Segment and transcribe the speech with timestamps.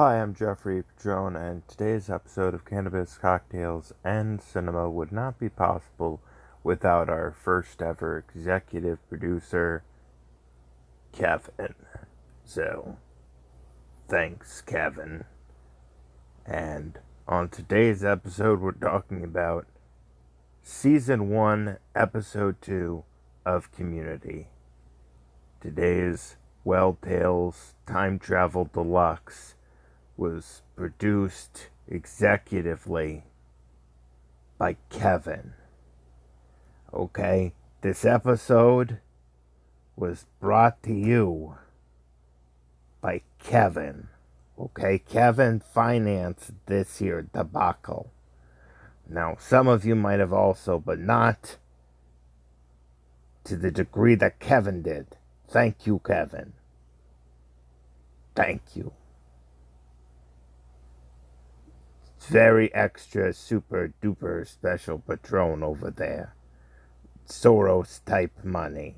[0.00, 5.48] Hi, I'm Jeffrey Padrone, and today's episode of Cannabis Cocktails and Cinema would not be
[5.48, 6.20] possible
[6.62, 9.82] without our first ever executive producer,
[11.10, 11.74] Kevin.
[12.44, 12.98] So,
[14.08, 15.24] thanks, Kevin.
[16.46, 19.66] And on today's episode, we're talking about
[20.62, 23.02] Season 1, Episode 2
[23.44, 24.46] of Community.
[25.60, 29.56] Today's Well Tales Time Travel Deluxe
[30.18, 33.22] was produced executively
[34.58, 35.54] by Kevin.
[36.92, 38.98] Okay, this episode
[39.96, 41.56] was brought to you
[43.00, 44.08] by Kevin.
[44.58, 48.10] Okay, Kevin financed this year debacle.
[49.08, 51.56] Now, some of you might have also, but not
[53.44, 55.16] to the degree that Kevin did.
[55.48, 56.54] Thank you, Kevin.
[58.34, 58.92] Thank you.
[62.28, 66.34] Very extra, super duper special patron over there.
[67.26, 68.94] Soros type money.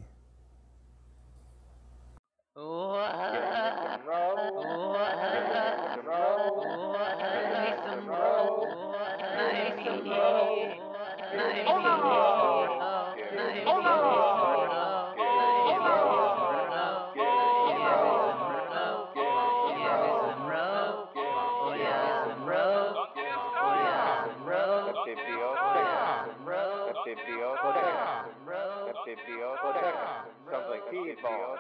[29.27, 31.57] Biblioteca, something feedball,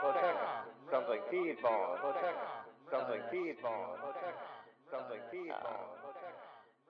[0.90, 1.96] something feedball,
[2.90, 3.96] something feedball,
[4.90, 5.86] something feedball,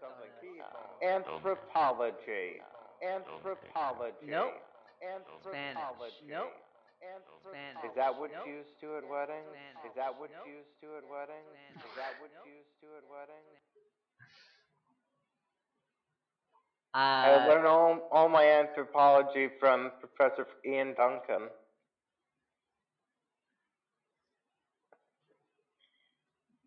[0.01, 0.91] something feedball.
[1.03, 2.61] Anthropology,
[3.03, 4.55] anthropology, Nope.
[5.03, 6.27] anthropology.
[6.29, 6.53] Nope.
[7.41, 7.85] Spanish.
[7.89, 8.47] Is that what Nope.
[8.47, 9.49] used to at weddings?
[9.89, 10.47] Is that what Nope.
[10.47, 11.49] used to at weddings?
[11.73, 12.45] Is that what Nope.
[12.47, 13.57] used to at weddings?
[16.95, 21.49] I Uh, learned all, all my anthropology from Professor Ian Duncan.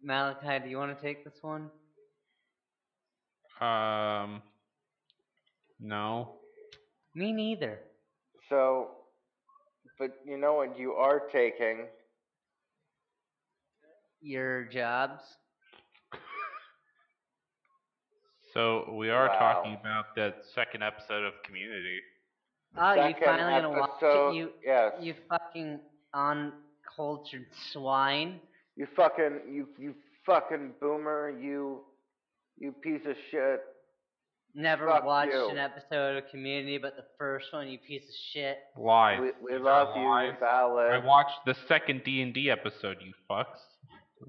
[0.01, 1.69] Malachi, do you want to take this one?
[3.62, 4.41] Um,
[5.79, 6.39] no.
[7.16, 7.79] Me neither.
[8.50, 8.91] So,
[9.97, 11.88] but you know what you are taking?
[14.22, 15.38] Your jobs?
[18.53, 19.39] So we are Wow.
[19.39, 21.99] talking about that second episode of Community.
[22.77, 24.35] Oh, you Second finally gonna watch it?
[24.35, 24.93] You, yes.
[24.99, 25.79] you fucking
[26.13, 28.39] uncultured swine.
[28.75, 31.83] You fucking you you fucking boomer, you
[32.57, 33.61] you piece of shit.
[34.55, 35.49] Never Fuck watched you.
[35.49, 38.59] an episode of Community, but the first one, you piece of shit.
[38.77, 39.19] Live.
[39.19, 40.25] We, we love you, live.
[40.25, 40.91] you're valid.
[40.91, 42.97] I watched the second D and D episode.
[43.03, 43.57] You fucks.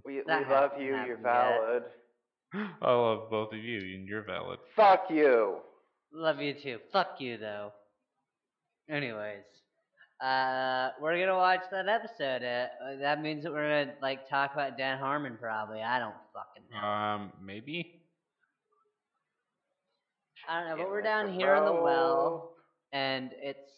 [0.05, 1.93] we we love you, you're happened yet.
[2.55, 2.71] Valid.
[2.83, 4.59] I love both of you, and you're valid.
[4.77, 5.59] Fuck you.
[6.13, 6.79] Love you too.
[6.93, 7.73] Fuck you though.
[8.89, 9.45] Anyways,
[10.23, 12.43] uh, we're gonna watch that episode.
[12.43, 15.83] Uh, uh, that means that we're gonna like talk about Dan Harmon probably.
[15.83, 16.87] I don't fucking know.
[16.87, 18.01] Um, maybe.
[20.49, 22.53] I don't know, but we're down here in the well,
[22.93, 23.71] and it's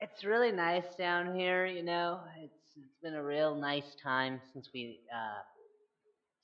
[0.00, 1.66] it's really nice down here.
[1.66, 5.42] You know, it's it's been a real nice time since we uh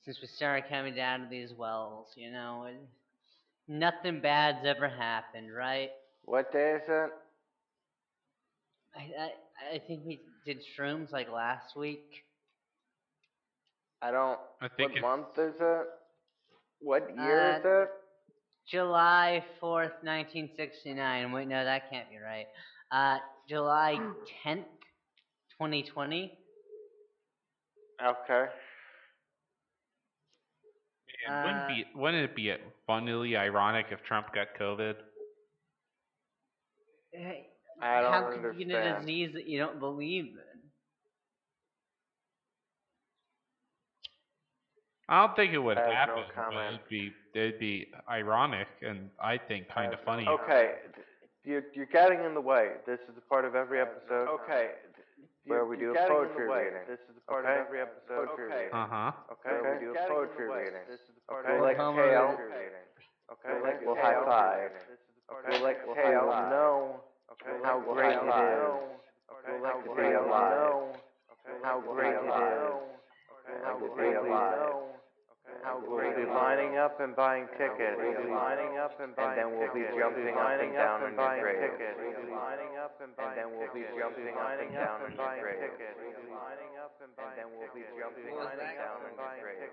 [0.03, 2.07] since we started coming down to these wells.
[2.15, 2.77] You know, and
[3.67, 5.91] nothing bad's ever happened, right?
[6.25, 7.11] What day is it?
[8.95, 12.25] I I, I think we did shrooms like last week.
[14.01, 15.87] I don't I think what month is it?
[16.79, 17.89] What year is Uh, it?
[18.67, 21.31] July fourth, nineteen sixty nine.
[21.31, 22.47] Wait, no, that can't be right.
[22.91, 23.97] Uh, July
[24.43, 24.67] tenth,
[25.57, 26.37] twenty twenty.
[28.01, 28.45] Okay.
[31.27, 34.95] Man, wouldn't Uh, be wouldn't it be abundantly ironic if Trump got COVID?
[37.11, 37.47] Hey,
[37.81, 40.39] I don't how could you get a disease that you don't believe in?
[45.09, 46.15] I don't think it would I have happen.
[46.15, 46.75] no but comment.
[46.75, 50.25] it'd be it'd be ironic, and I think kind of funny.
[50.27, 50.75] Okay,
[51.43, 52.71] you're you're getting in the way.
[52.87, 54.29] This is a part of every episode.
[54.29, 54.71] Okay,
[55.45, 56.87] where we do a poetry reading.
[56.87, 58.29] This is a part of every episode.
[58.33, 58.69] Okay.
[58.71, 59.11] Uh huh.
[59.31, 60.85] Okay, we do a poetry reading.
[60.87, 62.37] This is the part okay, of we'll Homer exhale.
[62.39, 62.85] reading.
[63.31, 64.71] Okay, we'll high five.
[65.31, 66.27] Okay, we'll exhale.
[66.49, 67.01] Know
[67.63, 68.73] how great it is.
[69.27, 70.95] We'll exhale.
[71.47, 72.93] Know how great it is.
[73.63, 74.92] How great alive.
[75.63, 77.95] How we'll be lining up and buying tickets.
[77.95, 81.15] We'll be lining up and buying And then we'll be jumping up and down on
[81.15, 81.71] your grave.
[81.97, 85.15] We'll be lining up and buying And then we'll be jumping up and down on
[85.15, 85.63] your grave.
[86.03, 89.15] We'll be lining up and buying And then we'll be jumping up and down on
[89.15, 89.71] your grave.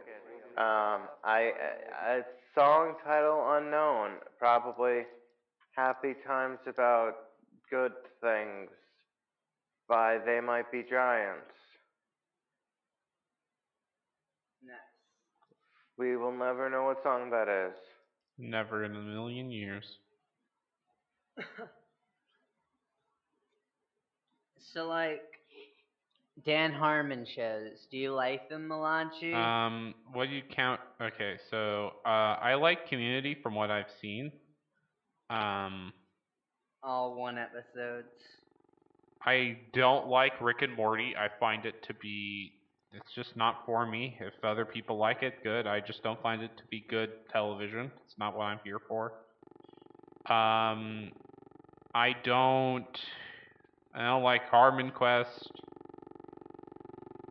[0.56, 1.50] Um, I
[2.06, 2.22] a
[2.54, 5.06] song title unknown, probably
[5.74, 7.14] "Happy Times About
[7.70, 8.70] Good Things"
[9.88, 11.50] by They Might Be Giants.
[14.62, 14.78] Nice.
[16.00, 17.76] We will never know what song that is.
[18.38, 19.84] Never in a million years.
[24.72, 25.22] So like
[26.46, 29.34] Dan Harmon shows, do you like them, Melanchi?
[29.34, 30.80] Um, what do you count?
[31.02, 34.30] Okay, so uh, I like Community from what I've seen.
[35.28, 35.92] Um,
[36.84, 38.06] All one episodes.
[39.26, 41.16] I don't like Rick and Morty.
[41.16, 42.59] I find it to be
[42.92, 44.16] it's just not for me.
[44.20, 45.66] If other people like it, good.
[45.66, 47.90] I just don't find it to be good television.
[48.04, 49.12] It's not what I'm here for.
[50.26, 51.10] Um,
[51.94, 53.00] I don't.
[53.94, 55.50] I don't like Harmon Quest.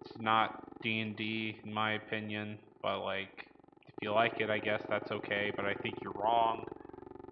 [0.06, 3.48] It's not D and D in my opinion, but like,
[3.88, 5.52] if you like it, I guess that's okay.
[5.56, 6.66] But I think you're wrong.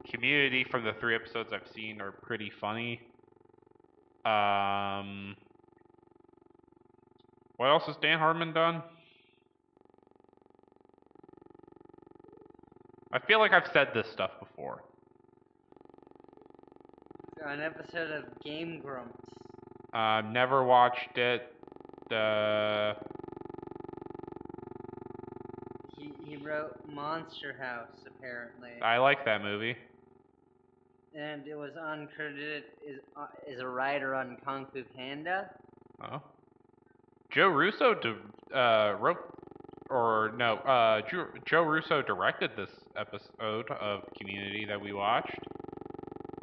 [0.10, 3.02] Community from the three episodes I've seen are pretty funny.
[4.26, 5.36] Um,
[7.58, 8.82] what else has Dan Harmon done?
[13.14, 14.84] I feel like I've said this stuff before.
[17.46, 19.18] An episode of Game Grumps.
[19.94, 21.54] Uh, never watched it.
[22.12, 22.94] Uh,
[25.98, 29.76] He he wrote Monster House apparently, I like that movie.
[31.16, 35.50] and it was uncredited is uh, is a writer on Kung Fu Panda.
[36.04, 36.22] Oh.
[37.32, 39.18] Joe Russo di- uh, wrote,
[39.90, 45.38] or no, uh, Joe, Joe Russo directed this episode of Community that we watched.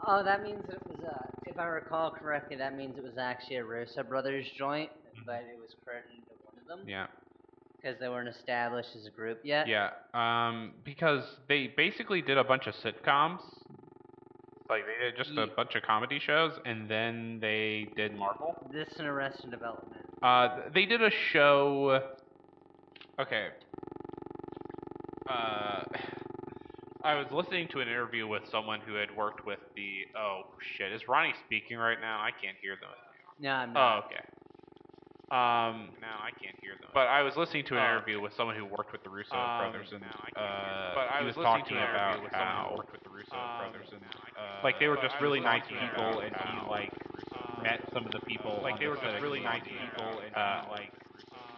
[0.07, 3.57] Oh, that means it was uh, if I recall correctly, that means it was actually
[3.57, 4.91] a Russo brothers joint,
[5.25, 7.07] but it was credited to one of them Yeah.
[7.81, 9.67] because they weren't established as a group yet.
[9.67, 13.41] Yeah, um, because they basically did a bunch of sitcoms.
[14.69, 18.57] Like they did just a bunch of comedy shows, and then they did Marvel.
[18.73, 20.04] This and Arrested Development.
[20.25, 22.01] Uh, they did a show.
[23.21, 23.49] Okay.
[25.29, 25.85] Uh,
[27.05, 30.07] I was listening to an interview with someone who had worked with the.
[30.19, 30.43] Oh
[30.79, 30.93] shit!
[30.93, 32.21] Is Ronnie speaking right now?
[32.21, 32.89] I can't hear them.
[33.39, 34.05] No, I'm Oh, not.
[34.07, 34.25] okay.
[35.31, 36.89] Um, now I can't hear them.
[36.95, 39.35] But I was listening to an Oh, interview with someone who worked with the Russo
[39.37, 40.93] Um, brothers, and now I can't uh, hear them.
[40.95, 42.77] but I he was, was listening talking to an about interview with someone who how
[42.77, 46.21] worked with the Russo um, brothers, and uh, like they were just really nice people,
[46.25, 46.93] and he how, like
[47.65, 48.61] met some of the people.
[48.63, 50.93] like they were just really nice people, and Uh, like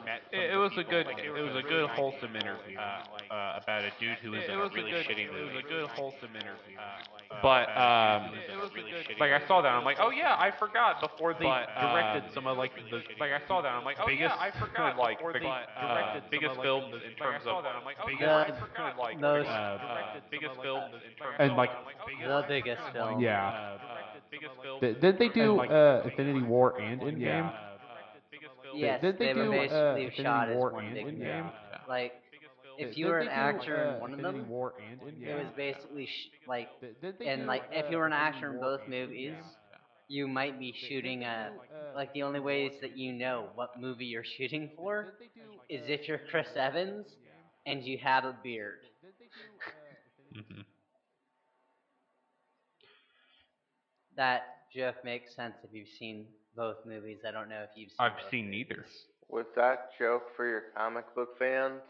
[0.06, 0.22] met.
[0.32, 1.06] It, it was a good.
[1.06, 3.02] like, It was a good wholesome interview uh,
[3.34, 5.58] uh, about a dude who was it in a a really good- shitty it was
[5.58, 6.78] a good wholesome interview.
[6.78, 10.37] Uh, but um, it was a good- like I saw that, I'm like, oh yeah,
[10.38, 13.69] I forgot before they But, directed um, some of like the like I saw that,
[13.73, 16.64] I'm like, oh biggest- yeah, I forgot like, before they directed uh, biggest some of,
[16.64, 19.50] like, films in terms of like, oh biggest- yeah, I The forgot like most- uh,
[19.50, 21.70] uh, biggest some of, films in terms And, of like,
[22.26, 23.20] The biggest film.
[23.20, 23.49] Yeah.
[23.49, 23.78] uh,
[24.31, 24.81] biggest films.
[24.81, 27.52] Did, did they do uh, Infinity War and Endgame?
[28.75, 31.06] Yes, did they they, were do, uh, basically Infinity shot as War one and big
[31.06, 31.50] Endgame?
[31.88, 32.12] Like,
[32.78, 35.26] if you were an actor in one of them, War and Endgame?
[35.28, 38.12] it was basically sh- like, Did- did they and do, like if you were an
[38.12, 39.50] Infinity actor in both and movies, Endgame?
[40.08, 43.12] you might be Did- did shooting they a uh, like the only ways that you
[43.12, 47.06] know what movie you're shooting for Did they do, is if you're Chris Evans
[47.67, 48.81] and you have a beard.
[49.02, 49.71] Did they do, uh,
[50.30, 50.64] Infinity Mhm.
[54.16, 54.42] That
[54.75, 57.18] joke makes sense if you've seen both movies.
[57.26, 58.66] I don't know if you've seen I've both seen movies.
[58.68, 58.87] neither.
[59.28, 61.83] Was that joke for your comic book fans?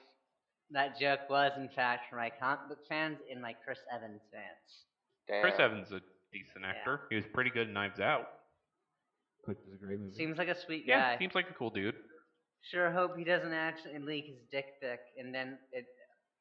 [0.70, 4.85] That joke was in fact for my comic book fans and my Chris Evans fans.
[5.28, 5.42] Damn.
[5.42, 6.00] Chris Evans is a
[6.32, 7.02] decent actor.
[7.11, 8.26] He was pretty good in Knives Out.
[9.44, 10.14] Which is a great movie.
[10.16, 11.18] Seems like a sweet Yeah, guy.
[11.18, 11.94] seems like a cool dude.
[12.70, 15.85] Sure hope he doesn't actually leak his dick pic and then it.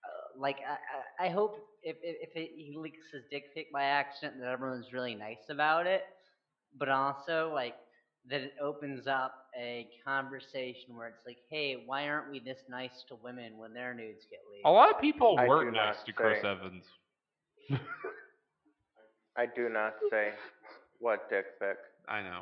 [0.04, 3.72] Uh, like I, I, I hope if if, if it, he leaks his dick pic
[3.72, 6.02] by accident that everyone's really nice about it,
[6.78, 7.76] but also like
[8.28, 13.04] that it opens up a conversation where it's like, hey, why aren't we this nice
[13.10, 14.66] to women when their nudes get leaked?
[14.66, 16.48] A lot of people I were do nice not to Chris say.
[16.48, 16.86] Evans.
[19.38, 20.32] I do not say
[21.00, 21.78] what dick pic.
[22.08, 22.42] I know.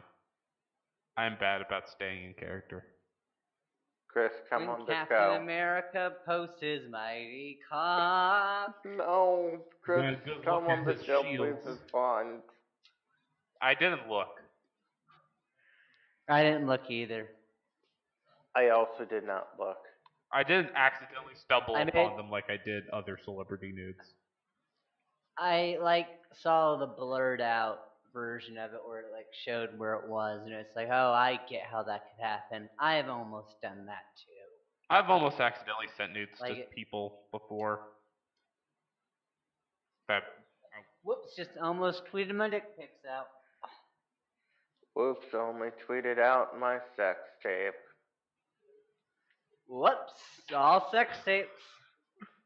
[1.17, 2.83] I'm bad about staying in character.
[4.07, 5.41] Chris, come when on the Captain show.
[5.41, 8.75] America posts his mighty cock.
[8.85, 11.65] No, Chris, Yeah, good come on in the the show, please shields.
[11.65, 12.41] respond.
[13.61, 14.39] I didn't look.
[16.29, 17.27] I didn't look either.
[18.55, 19.77] I also did not look.
[20.31, 24.13] I didn't accidentally stumble I upon made- them like I did other celebrity nudes.
[25.37, 27.79] I like saw the blurred out
[28.13, 31.39] version of it where it like showed where it was and it's like, oh, I
[31.49, 32.69] get how that could happen.
[32.79, 34.29] I have almost done that too.
[34.89, 37.81] I've almost accidentally sent nudes Like to it- people before.
[40.07, 40.23] That
[41.03, 41.35] Whoops!
[41.35, 43.27] Just almost tweeted my dick pics out.
[44.95, 47.73] Whoops, only tweeted out my sex tape.
[49.67, 50.13] Whoops!
[50.55, 51.49] All sex tapes.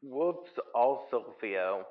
[0.02, 1.84] Whoops, all Silvio.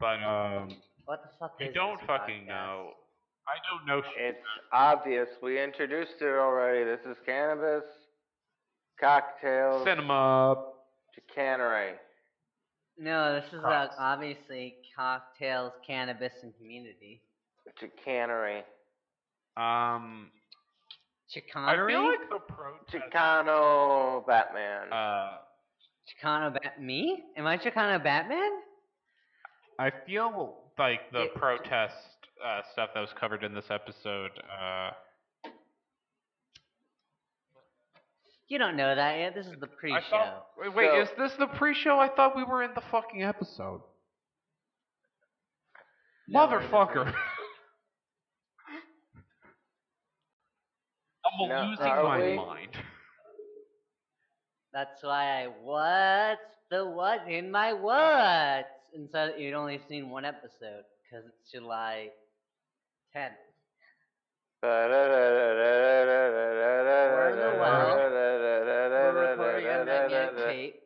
[0.00, 0.68] but um
[1.06, 2.48] What the fuck I is don't this fucking podcast?
[2.48, 2.90] know.
[3.46, 4.36] I don't know shit.
[4.36, 5.28] It's obvious.
[5.42, 6.84] We introduced it already.
[6.84, 7.84] This is cannabis,
[8.98, 10.72] cocktails, Cinema
[11.14, 11.92] chicanery.
[12.98, 13.94] No, this is uh, Cox.
[13.98, 17.22] obviously cocktails, cannabis, and community.
[17.80, 18.58] Chicanery.
[19.56, 20.30] um
[21.26, 21.92] I Chicanery?
[21.92, 24.92] feel like the protest Chicano Batman.
[24.92, 25.38] uh
[26.06, 27.22] Chicano Bat me?
[27.36, 28.50] Am I Chicano Batman?
[29.78, 31.96] I feel like the It- protest
[32.44, 34.30] uh, stuff that was covered in this episode.
[34.38, 34.90] Uh,
[38.48, 39.34] You don't know that yet.
[39.34, 40.00] This is the pre-show.
[40.10, 41.98] thought, wait, wait, So- is this the pre-show?
[41.98, 43.80] I thought we were in the fucking episode.
[46.28, 47.14] No, we're in the Motherfucker.
[51.24, 52.36] I'm No, losing my we?
[52.36, 52.76] mind.
[54.72, 58.66] That's why I what's the what in my what?
[58.94, 62.08] And so you'd only seen one episode because it's July
[63.16, 63.30] 10th.
[64.64, 64.80] We're
[67.30, 67.96] in the well.
[67.98, 70.80] We're recording a magnetic tape.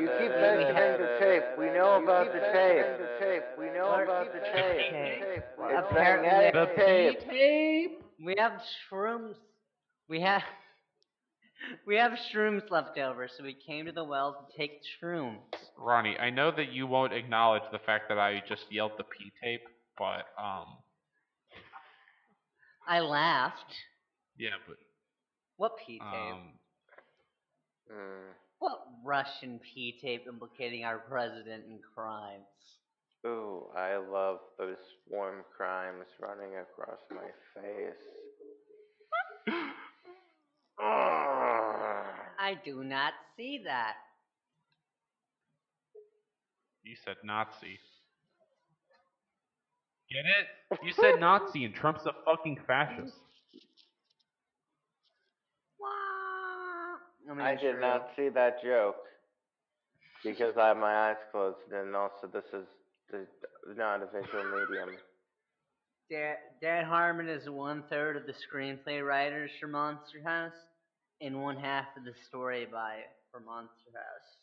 [0.00, 1.44] You keep mentioning the tape.
[1.58, 2.86] We know about the tape.
[3.56, 5.44] We know about the tape.
[5.58, 8.02] Apparently- magnetic The tape.
[8.24, 9.36] We have shrooms.
[10.08, 10.42] We have
[11.86, 15.38] we have shrooms left over, so we came to the well to take shrooms.
[15.78, 19.32] Ronnie, I know that you won't acknowledge the fact that I just yelled the P
[19.42, 19.62] tape,
[19.98, 20.66] but um,
[22.86, 23.72] I laughed.
[24.36, 24.76] yeah, but
[25.56, 26.34] What P tape?
[26.34, 26.52] um,
[27.90, 28.32] Hmm.
[28.60, 32.44] what Russian P tape implicating our president in crimes?
[33.26, 34.76] Ooh, I love those
[35.08, 37.94] warm crimes running across my face.
[40.82, 42.06] Ugh.
[42.38, 43.94] I do not see that.
[46.82, 47.78] you said Nazi.
[50.14, 50.78] Get it?
[50.84, 53.16] You said Nazi, and Trump's a fucking fascist.
[57.28, 57.80] I, mean, I did true.
[57.80, 58.96] not see that joke
[60.22, 62.66] because I have my eyes closed, and also this is
[63.10, 63.26] the,
[63.76, 64.96] not a visual medium.
[66.10, 70.52] Dan, Dan Harmon is one third of the screenplay writers for Monster House,
[71.20, 72.98] and one half of the story by
[73.32, 74.33] for Monster House.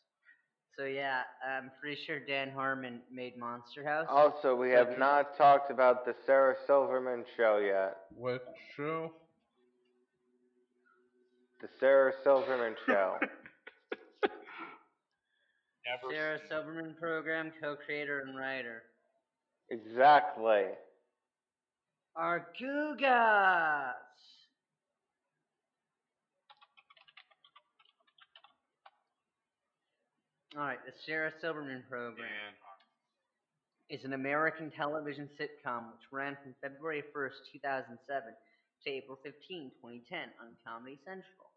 [0.81, 4.07] So yeah, I'm pretty sure Dan Harmon made Monster House.
[4.09, 7.97] Also, we So have did- not talked about the Sarah Silverman show yet.
[8.15, 8.43] What
[8.75, 9.13] show?
[11.61, 13.17] The Sarah Silverman show.
[15.85, 18.81] Never Sarah Silverman program co-creator and writer.
[19.69, 20.63] exactly.
[22.17, 23.93] Argugas.
[30.57, 32.27] All right, the Sarah Silverman program.
[33.89, 37.95] is an American television sitcom which ran from February 1st, 2007
[38.83, 41.55] to April 15, 2010 on Comedy Central.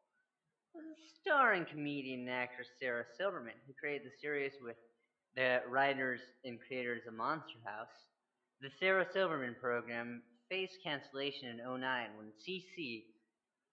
[1.21, 4.77] Starring comedian and actress Sarah Silverman, who created the series with
[5.35, 7.91] the writers and creators of Monster House.
[8.61, 11.83] The Sarah Silverman program faced cancellation in 09
[12.17, 13.03] when CC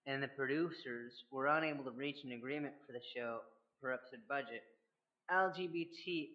[0.08, 3.42] and the producers were unable to reach an agreement for the show
[3.80, 4.64] per episode budget.
[5.32, 6.30] LGBT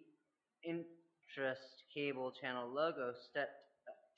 [0.63, 1.61] interest
[1.93, 3.63] cable channel logo stepped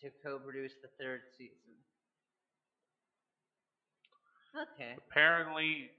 [0.01, 1.75] to co-produce the third season.
[4.55, 4.95] Okay.
[5.09, 5.89] Apparently,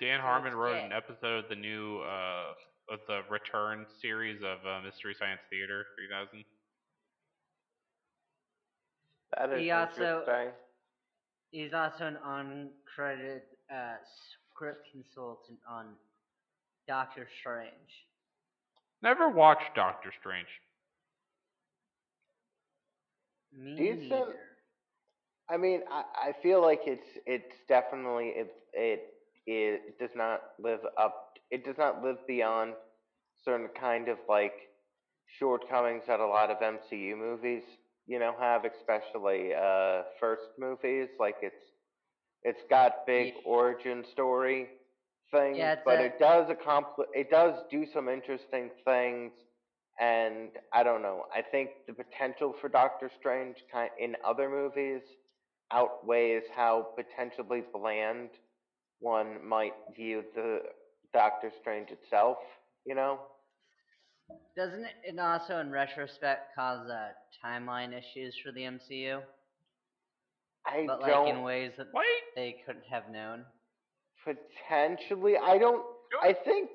[0.00, 2.52] Dan Harmon it's wrote an episode of the new uh
[2.88, 6.44] of the Return series of uh, Mystery Science Theater 3000.
[9.36, 10.52] That is He also- interesting.
[11.50, 13.40] He's also an uncredited
[13.72, 13.96] uh,
[14.52, 15.86] script consultant on
[16.86, 18.06] Doctor Strange.
[19.02, 20.48] Never watched Doctor Strange.
[23.76, 24.28] Decent.
[24.30, 24.36] neither.
[25.48, 29.00] I mean, I, I feel like it's it's definitely it it
[29.46, 31.14] it does not live up.
[31.50, 32.74] It does not live beyond
[33.44, 34.54] certain kind of like
[35.38, 37.62] shortcomings that a lot of MCU movies,
[38.06, 41.08] you know, have, especially uh first movies.
[41.18, 41.64] Like it's
[42.42, 43.40] it's got big Yeah.
[43.44, 44.68] origin story
[45.36, 49.32] things, Yeah, but a- it does accompli- it does do some interesting things.
[49.98, 51.24] And I don't know.
[51.34, 55.02] I think the potential for Doctor Strange kind in other movies
[55.70, 58.30] outweighs how potentially bland
[59.00, 60.60] one might view the
[61.12, 62.38] Doctor Strange itself,
[62.84, 63.18] you know?
[64.56, 67.12] Doesn't it- it also, in retrospect, cause uh,
[67.44, 69.22] timeline issues for the MCU?
[70.66, 72.06] I But like don't in ways that Wait.
[72.34, 73.46] they couldn't have known.
[74.26, 75.34] Potentially.
[75.42, 75.82] I don't.
[76.22, 76.70] I think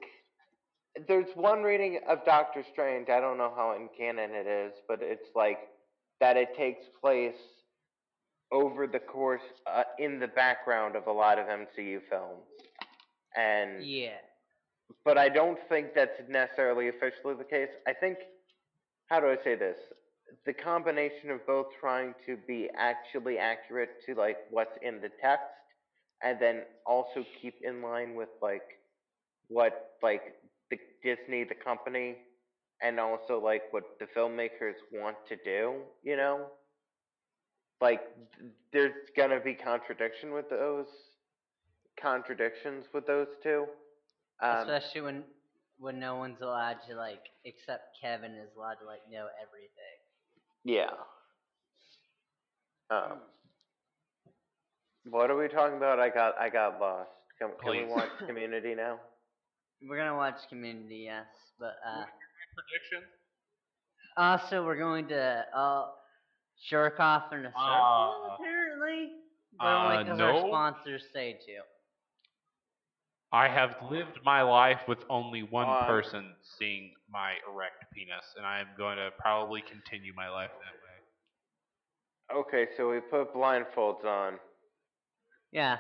[1.08, 3.10] there's one reading of Doctor Strange.
[3.10, 5.60] I don't know how in canon it is, but it's like
[6.20, 7.36] that it takes place
[8.52, 12.44] over the course uh, in the background of a lot of MCU films,
[13.38, 14.18] and Yeah.
[15.06, 17.70] but I don't think that's necessarily officially the case.
[17.88, 18.18] I think,
[19.08, 19.78] how do I say this?
[20.46, 25.46] The combination of both trying to be actually accurate to like what's in the text,
[26.24, 28.80] and then also keep in line with like
[29.48, 30.36] what like
[30.70, 32.16] the Disney, the company,
[32.82, 35.82] and also like what the filmmakers want to do.
[36.04, 36.48] You know,
[37.82, 38.02] like
[38.38, 40.88] th- there's gonna be contradiction with those
[42.00, 43.66] contradictions with those two.
[44.42, 45.24] Um, Especially when
[45.78, 49.98] when no one's allowed to like except Kevin is allowed to like know everything.
[50.64, 50.92] Yeah.
[52.90, 53.20] Um.
[55.06, 56.00] What are we talking about?
[56.00, 57.10] I got I got lost.
[57.40, 57.90] Can, can we Please.
[57.92, 59.00] watch Community now?
[59.88, 61.26] We're gonna watch Community, yes,
[61.60, 62.04] but uh,
[62.56, 63.08] Prediction.
[64.16, 65.86] also we're going to uh
[66.70, 69.10] jerk off in a circle Uh, apparently,
[69.58, 70.48] but uh, only because our no.
[70.50, 71.62] sponsors say to.
[73.34, 75.86] I have lived my life with only one On.
[75.88, 82.36] person seeing my erect penis, and I am going to probably continue my life that
[82.36, 82.40] way.
[82.42, 84.34] Okay, so we put blindfolds on.
[85.52, 85.78] Yeah.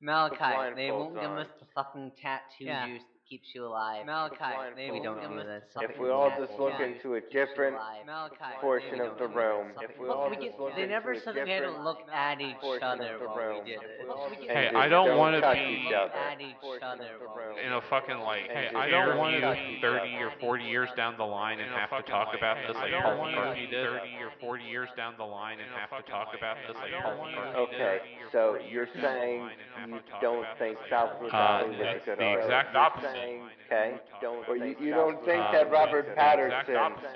[0.00, 2.86] Malachi, they won't give us the fucking tattoo Yeah.
[2.86, 4.04] that keeps you alive.
[4.06, 5.62] Malachi, blindfolds they we won't don't give do us this.
[5.74, 6.86] the If we all just look Yeah.
[6.86, 7.76] into a different.
[8.06, 11.12] Malachi, portion of the do room, if we But all we just look they never
[11.12, 14.00] a said we had to look at each other of while we did it.
[14.04, 17.20] we all We just get- Hey, I don't don't wanna be- at each other of
[17.20, 17.54] the while room.
[17.56, 20.30] we In a fucking like, And hey, I don't don't want to be 30 or
[20.40, 23.16] 40 years down the line and have to talk about this I like don't Paul
[23.18, 23.86] wanna McCartney be did.
[23.86, 27.12] 30 or 40 years down the line and have to talk about this like Paul
[27.26, 27.54] McCartney.
[27.56, 30.90] Okay, so you're years down the saying line and have you don't think this, like,
[30.90, 33.21] Salvador Uh, was a that's good the exact opposite.
[33.22, 36.76] Saying, okay, don't Or you, you- you don't think that Robert that's the exact Pattinson,
[36.78, 37.08] opposite.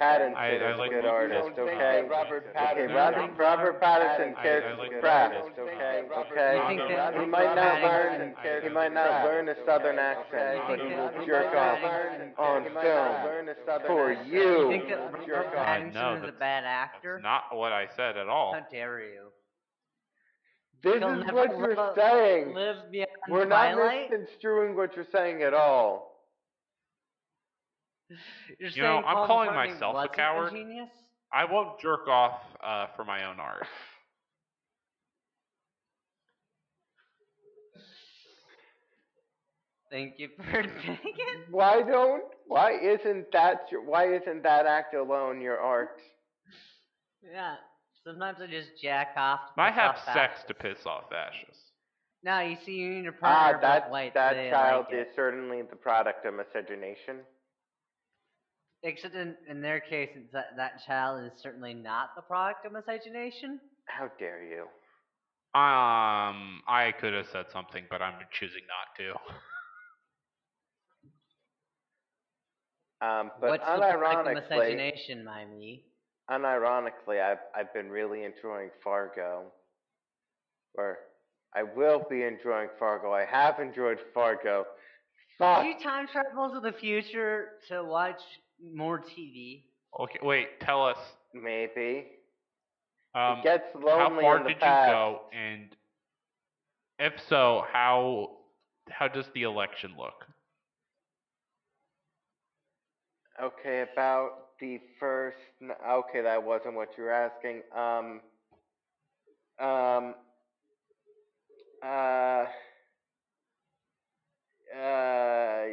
[0.00, 1.58] Pattinson I- I is a like good what you artist, said.
[1.68, 2.02] okay?
[2.08, 5.58] Robert Okay, Robert, Robert Pattinson I- cares I for like the what craft, you just
[5.60, 6.62] okay, You okay?
[6.68, 7.82] think that He might not Pattinson-
[8.42, 11.78] learn, he might not learn a southern accent, but he will jerk off
[12.38, 13.54] on film
[13.86, 14.68] for You you.
[14.70, 15.66] think that Robert Jerk off.
[15.66, 17.14] Pattinson is a that's- bad actor?
[17.16, 18.54] That's not what I said at all.
[18.54, 19.26] How dare you?
[20.82, 22.54] This He'll is never what you're saying.
[22.54, 22.90] Live
[23.30, 26.08] beyond We're not misconstruing what you're saying at all.
[28.58, 30.52] You're You know, I'm Paul calling McCartney myself a wasn't coward.
[30.52, 30.88] genius?
[31.32, 33.66] I won't jerk off uh, for my own art.
[39.90, 41.46] Thank you for taking it.
[41.50, 42.24] Why don't?
[42.46, 43.84] Why isn't that your?
[43.84, 45.96] Why isn't that act alone your art?
[47.22, 47.56] Yeah.
[48.04, 49.40] Sometimes I just jack off.
[49.56, 50.44] To I piss have off sex Ashes.
[50.48, 51.56] to piss off Ashes.
[52.22, 54.14] No, you see, you need a Ah, partner that both white.
[54.14, 55.14] that they child like is it.
[55.14, 57.20] certainly the product of miscegenation.
[58.82, 62.72] Except in, in their case, it's that that child is certainly not the product of
[62.72, 63.60] miscegenation.
[63.86, 64.62] How dare you?
[65.58, 69.14] Um, I could have said something, but I'm choosing not to.
[73.02, 75.84] Um, but What's the product of unironically, miscegenation, my me?
[76.30, 79.50] unironically, I've I've been really enjoying Fargo.
[80.74, 80.98] Or
[81.54, 83.12] I will be enjoying Fargo.
[83.12, 84.64] I have enjoyed Fargo.
[85.38, 85.62] Fuck.
[85.62, 88.20] Do you time travel to the future to watch
[88.74, 89.62] more TV?
[89.98, 90.60] Okay, wait.
[90.60, 90.98] Tell us.
[91.34, 92.06] Maybe.
[93.14, 94.88] Um, it gets lonely how far in the did past.
[94.88, 95.76] you go, and
[97.00, 98.36] if so, how
[98.88, 100.26] how does the election look?
[103.42, 105.38] Okay, about the first.
[105.88, 107.62] Okay, that wasn't what you were asking.
[107.76, 108.20] Um.
[109.58, 110.14] Um.
[111.82, 112.44] Uh.
[114.76, 115.66] Uh.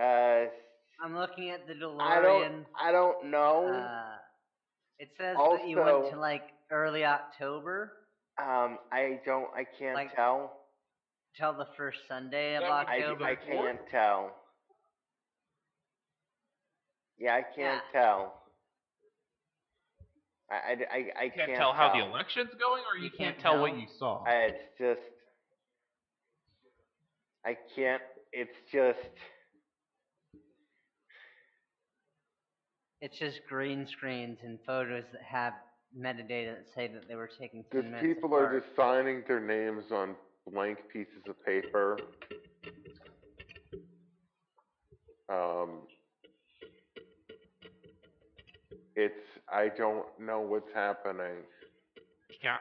[0.00, 0.44] uh
[1.04, 2.00] I'm looking at the DeLorean.
[2.00, 2.66] I don't.
[2.80, 3.68] I don't know.
[3.68, 4.16] Uh,
[4.98, 7.92] it says that you went to like early October
[8.42, 8.78] um.
[8.92, 9.48] I don't.
[9.54, 10.52] I can't like, tell.
[11.38, 13.00] till the first Sunday of That would I.
[13.02, 13.24] October.
[13.24, 14.32] I can't tell.
[17.18, 18.00] Yeah, I can't Yeah.
[18.00, 18.42] tell.
[20.50, 20.54] I.
[20.54, 20.58] I.
[20.58, 23.38] I, I You can't can't tell how the election's going, or you, You can't, can't
[23.38, 24.24] tell what you saw.
[24.24, 25.00] I, it's just.
[27.44, 28.02] I can't.
[28.32, 28.98] It's just.
[33.00, 35.52] It's just green screens and photos that have
[35.98, 39.40] metadata that say that they were taken Because ten minutes people are just signing their
[39.40, 40.14] names on
[40.50, 41.98] blank pieces of paper.
[45.28, 45.80] Um,
[48.94, 49.14] it's,
[49.48, 51.44] I don't know what's happening.
[52.42, 52.56] Yeah.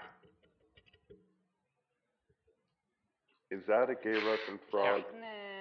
[3.51, 5.01] Is that a gay Russian frog?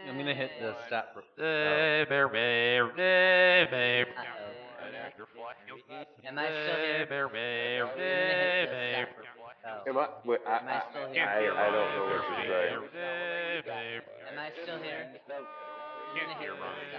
[0.09, 1.17] I'm gonna hit the stop.
[1.39, 4.07] Eh, bear, bear, eh, bear.
[6.27, 7.07] Am I still here?
[7.07, 9.09] Bear, bear, I'm gonna hit the bear.
[9.61, 9.85] stop.
[9.89, 11.27] Am I, wait, I, Am I still here?
[11.27, 14.01] I, I don't know what to say.
[14.33, 15.09] Am I still here?
[16.15, 16.95] Can't hear Ronnie.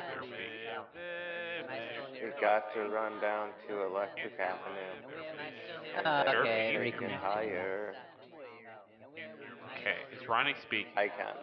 [1.63, 4.91] Am I still We got to run down to Electric Avenue.
[5.05, 6.01] Am I still here?
[6.05, 7.93] Uh, okay, we can hire.
[9.79, 10.91] Okay, is Ronnie speaking?
[10.97, 11.35] I can.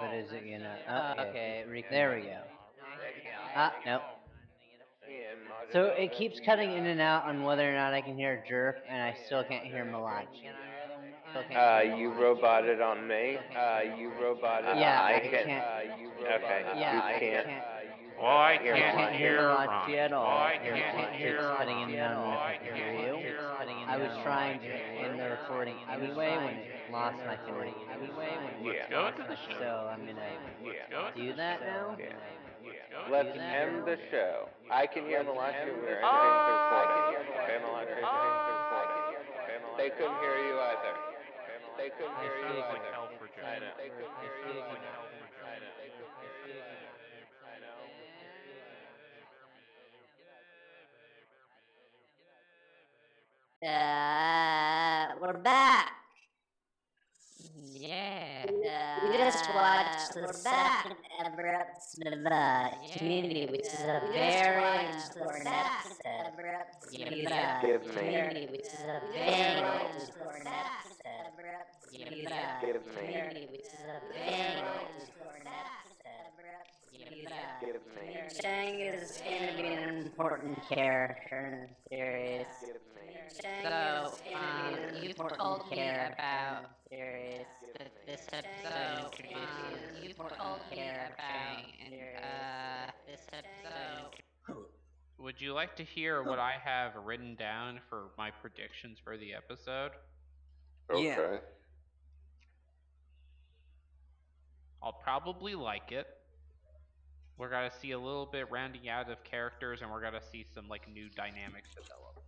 [0.00, 0.76] But is it gonna?
[0.88, 2.40] Oh, okay, there we go.
[3.54, 4.02] Ah, nope.
[5.72, 8.76] So it keeps cutting in and out on whether or not I can hear Jerk,
[8.88, 10.28] and I still can't hear Melange.
[11.30, 13.38] Still can't Uh, you roboted on me.
[13.56, 14.76] Uh, you roboted.
[14.78, 15.30] Yeah, I I can.
[15.46, 16.10] can't- Uh, you.
[16.26, 17.46] Okay, yeah, you I can't.
[17.46, 17.64] can't.
[18.16, 20.24] Well, I hear can't can't hear hear Melange at all.
[20.26, 23.12] I can't keeps hear cutting in and out on Well, if I I can hear
[23.12, 23.84] can't you.
[23.92, 28.72] I was trying to end the recording anyway when it lost my connection anyway when
[28.72, 29.58] it Let's go to the show.
[29.60, 30.16] So I'm gonna
[30.88, 31.66] go to do the that show.
[31.66, 31.96] now.
[32.00, 32.06] Yeah.
[32.08, 33.52] Let's go to Let's do that.
[33.68, 34.48] end the show.
[34.72, 35.56] I can hear Melange.
[35.60, 36.96] We're the I recording.
[36.96, 39.76] can hear Okay, Melange, we're ending the recording.
[39.76, 40.94] They couldn't hear you either.
[41.86, 42.58] They couldn't I hear you see.
[42.58, 42.90] Sounds like either.
[42.90, 43.70] hell for I know.
[43.78, 44.58] They couldn't hear I you see.
[44.58, 44.74] either.
[44.74, 45.70] I know.
[45.78, 46.90] They couldn't hear you either.
[47.46, 47.94] I know.
[53.62, 55.92] Uh, we're back.
[57.54, 58.46] Yeah.
[59.02, 65.48] We just watched the second ever episode of uh, Community, which is a very important
[65.48, 66.30] episode.
[66.92, 67.26] Community,
[67.60, 68.46] Give me.
[68.52, 71.34] Which is a very important episode.
[71.90, 72.28] Community,
[72.60, 73.48] Give me.
[73.50, 74.60] Which is a very
[75.02, 76.36] important episode.
[76.92, 77.26] Community,
[78.40, 82.46] Shang is going to be an important character in the series.
[83.64, 87.46] So, um, you told me about series
[87.78, 90.02] that this episode introduces.
[90.02, 94.22] You told me about uh, this episode.
[95.18, 99.34] Would you like to hear what I have written down for my predictions for the
[99.34, 99.92] episode?
[100.90, 101.04] Okay.
[101.04, 101.38] Yeah.
[104.82, 106.06] I'll probably like it.
[107.38, 110.68] We're gonna see a little bit rounding out of characters, and we're gonna see some
[110.68, 112.22] like new dynamics develop.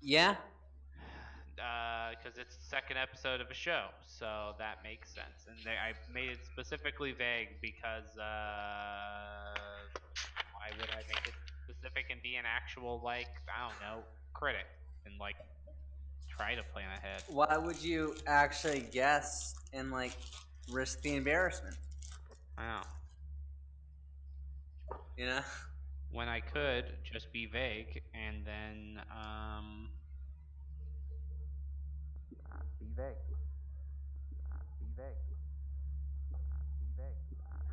[0.00, 0.36] Yeah.
[1.56, 5.46] Because it's the second episode of a show, so that makes sense.
[5.48, 9.54] And they, I made it specifically vague because uh,
[10.52, 14.66] why would I make it specific and be an actual like I don't know critic
[15.06, 15.36] and like
[16.28, 17.22] try to plan ahead?
[17.28, 20.16] Why would you actually guess and like
[20.70, 21.76] risk the embarrassment?
[22.58, 22.82] Wow.
[25.16, 25.40] You know?
[26.14, 29.88] when I could just be vague and then um
[30.88, 31.50] not be vague.
[32.48, 32.52] Not be vague.
[32.52, 32.83] Not be vague.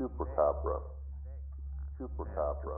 [0.01, 0.81] Chupacabra.
[2.01, 2.77] Chupacabra.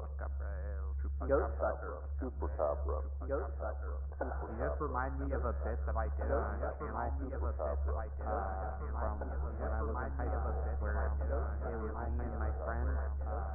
[1.23, 2.03] Goat sucker.
[2.19, 2.99] Chupacabra.
[3.23, 3.95] Goat sucker.
[4.19, 7.55] You just remind me of a bit that I did on Channel me of a
[7.55, 10.51] bit that I did when I was in high school
[10.83, 12.91] where it was me and my friend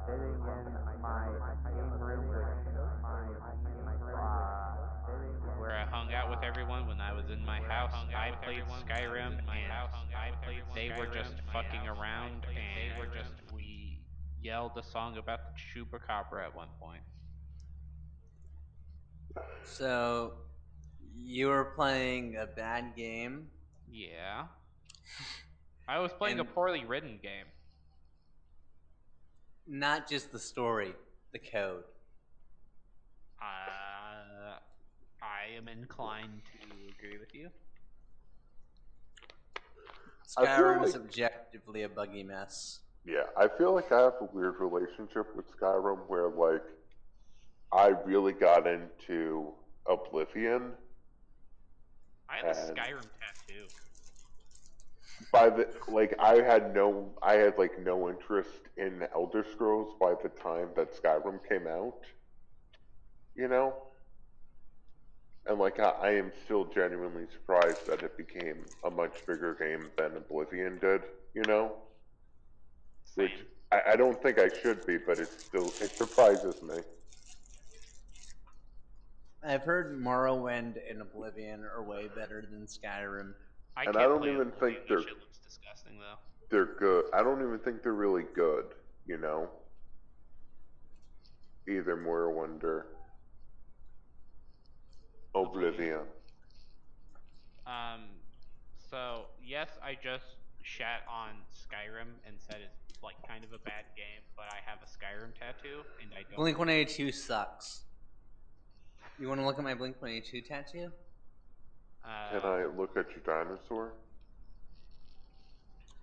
[0.09, 2.41] sitting in my game room with
[3.05, 3.29] my
[4.17, 4.88] uh,
[5.57, 7.91] Where I hung out with everyone when I was in my house.
[8.15, 13.99] I played Skyrim and they were just fucking around and they were just we
[14.41, 17.01] yelled a song about the chupacabra at one point.
[19.63, 20.33] So
[21.15, 23.47] you were playing a bad game.
[23.91, 24.45] Yeah.
[25.87, 27.45] I was playing a poorly written game.
[29.67, 30.93] Not just the story,
[31.31, 31.83] the code.
[33.41, 33.98] Uh,
[35.21, 37.49] I am inclined to agree with you.
[40.37, 42.79] I feel Skyrim is like- objectively a buggy mess.
[43.05, 46.63] Yeah, I feel like I have a weird relationship with Skyrim where like
[47.71, 49.53] I really got into
[49.87, 50.73] Oblivion
[52.29, 53.67] I have a Skyrim tattoo.
[55.31, 60.13] by the like I had no I had like no interest in Elder Scrolls by
[60.21, 62.01] the time that Skyrim came out.
[63.35, 63.73] You know?
[65.49, 69.89] And like I, I am still genuinely surprised that it became a much bigger game
[69.97, 71.01] than Oblivion did,
[71.33, 71.73] you know?
[73.15, 73.31] Which
[73.71, 76.75] I, I don't think I should be, but it still it surprises me.
[79.43, 83.33] I've heard Morrowind and Oblivion are way better than Skyrim.
[83.75, 86.17] I And can't I don't even Oblivion, think they're- shit looks disgusting though.
[86.51, 87.05] They're good.
[87.13, 88.65] I don't even think they're really good,
[89.07, 89.49] you know?
[91.67, 92.85] Either Morrowind or
[95.35, 96.01] Oblivion.
[97.67, 98.05] Um,
[98.89, 100.25] so yes, I just
[100.63, 104.79] shat on Skyrim and said it's like kind of a bad game, but I have
[104.81, 106.35] a Skyrim tattoo and I don't.
[106.35, 107.81] Blink 182 sucks.
[109.19, 110.91] You want to look at my Blink 182 tattoo?
[112.03, 113.93] Uh, Can I look at your dinosaur?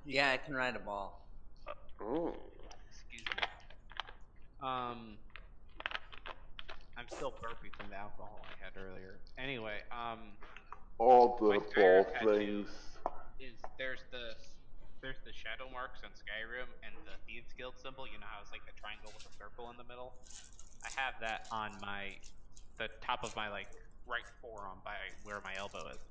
[0.04, 1.26] Yeah, I can ride a ball.
[2.00, 2.34] Oh.
[2.88, 3.42] Excuse me.
[4.62, 5.16] Um,
[7.06, 9.18] I'm still burping from the alcohol I had earlier.
[9.38, 10.18] Anyway, um,
[10.98, 12.66] All the ball things.
[13.38, 14.34] is there's the
[15.02, 18.06] there's the shadow marks on Skyrim and the Thieves Guild symbol.
[18.06, 20.14] You know how it's like the triangle with a circle in the middle.
[20.82, 22.18] I have that on my
[22.78, 23.68] the top of my like
[24.06, 26.02] right forearm by where my elbow is.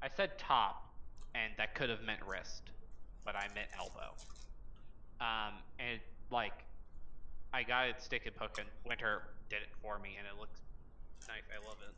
[0.00, 0.88] I said top,
[1.34, 2.70] and that could have meant wrist,
[3.24, 4.16] but I meant elbow.
[5.20, 6.64] Um, and like,
[7.52, 10.60] I got it stick and poke, and Winter did it for me, and it looks
[11.28, 11.44] nice.
[11.52, 11.94] I love it.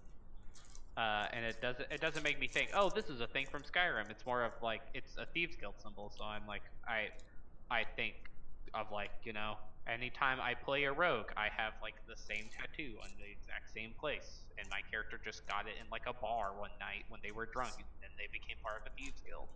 [0.97, 3.63] Uh, and it doesn't it doesn't make me think, oh, this is a thing from
[3.63, 4.11] Skyrim.
[4.11, 6.13] It's more of like it's a thieves guild symbol.
[6.17, 7.09] So I'm like, I
[7.71, 8.15] I think
[8.75, 9.55] of like you know,
[9.87, 13.91] anytime I play a rogue, I have like the same tattoo on the exact same
[13.99, 17.33] place, and my character just got it in like a bar one night when they
[17.33, 19.49] were drunk, and they became part of the thieves guild.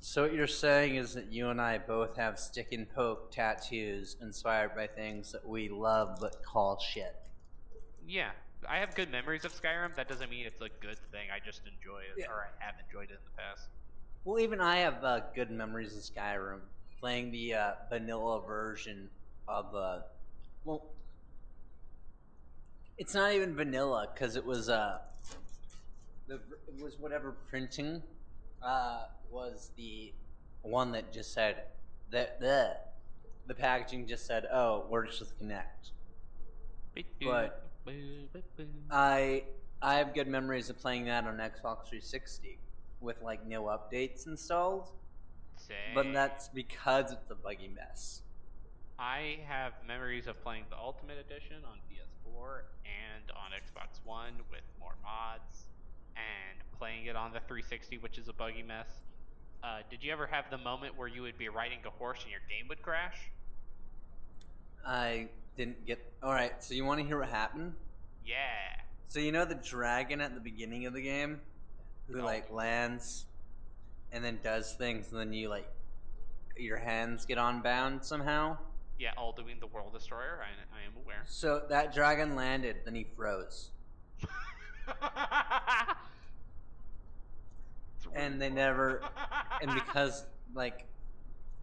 [0.00, 4.16] So what you're saying is that you and I both have stick and poke tattoos
[4.20, 7.16] inspired by things that we love but call shit.
[8.06, 8.30] Yeah,
[8.68, 9.96] I have good memories of Skyrim.
[9.96, 11.28] That doesn't mean it's a good thing.
[11.34, 12.26] I just enjoy it, Yeah.
[12.26, 13.68] or I have enjoyed it in the past.
[14.24, 16.60] Well, even I have uh, good memories of Skyrim,
[17.00, 19.08] playing the uh, vanilla version
[19.48, 20.00] of uh,
[20.64, 20.82] well,
[22.96, 24.98] it's not even vanilla because it was uh,
[26.26, 28.02] the it was whatever printing
[28.64, 30.12] uh was the
[30.62, 31.64] one that just said
[32.10, 32.76] that the
[33.46, 35.90] the packaging just said oh words with Kinect.
[37.20, 37.68] But
[38.90, 39.44] I
[39.82, 42.58] I have good memories of playing that on Xbox 360
[43.00, 44.88] with like no updates installed,
[45.94, 48.22] but that's because it's a buggy mess.
[48.98, 54.62] I have memories of playing the Ultimate Edition on PS4 and on Xbox One with
[54.80, 55.66] more mods,
[56.16, 58.86] and playing it on the 360, which is a buggy mess.
[59.62, 62.30] Uh, did you ever have the moment where you would be riding a horse and
[62.30, 63.16] your game would crash?
[64.86, 65.98] I didn't get.
[66.22, 67.72] All right, so you want to hear what happened?
[68.26, 68.34] Yeah.
[69.08, 71.40] So you know the dragon at the beginning of the game,
[72.08, 72.24] who No.
[72.24, 73.24] like lands,
[74.12, 75.66] and then does things, and then you like
[76.56, 78.56] your hands get unbound somehow.
[78.98, 80.40] Yeah, Alduin the World Destroyer.
[80.42, 81.22] I, I am aware.
[81.26, 83.70] So that dragon landed, then he froze,
[88.14, 89.02] and they never,
[89.62, 90.86] and because like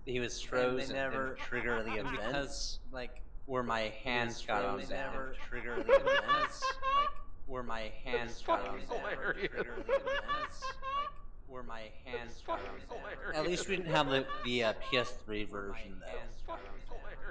[0.05, 2.17] he was frozen, they never trigger the events.
[2.17, 6.63] Because like where my hands got on never trigger the events.
[6.63, 7.09] like
[7.47, 9.49] where my hands got on hilarious.
[9.51, 10.61] trigger the events.
[10.61, 11.09] Like
[11.47, 13.35] where my hands got on.
[13.35, 16.55] At least we didn't have the the uh, PS3 version though.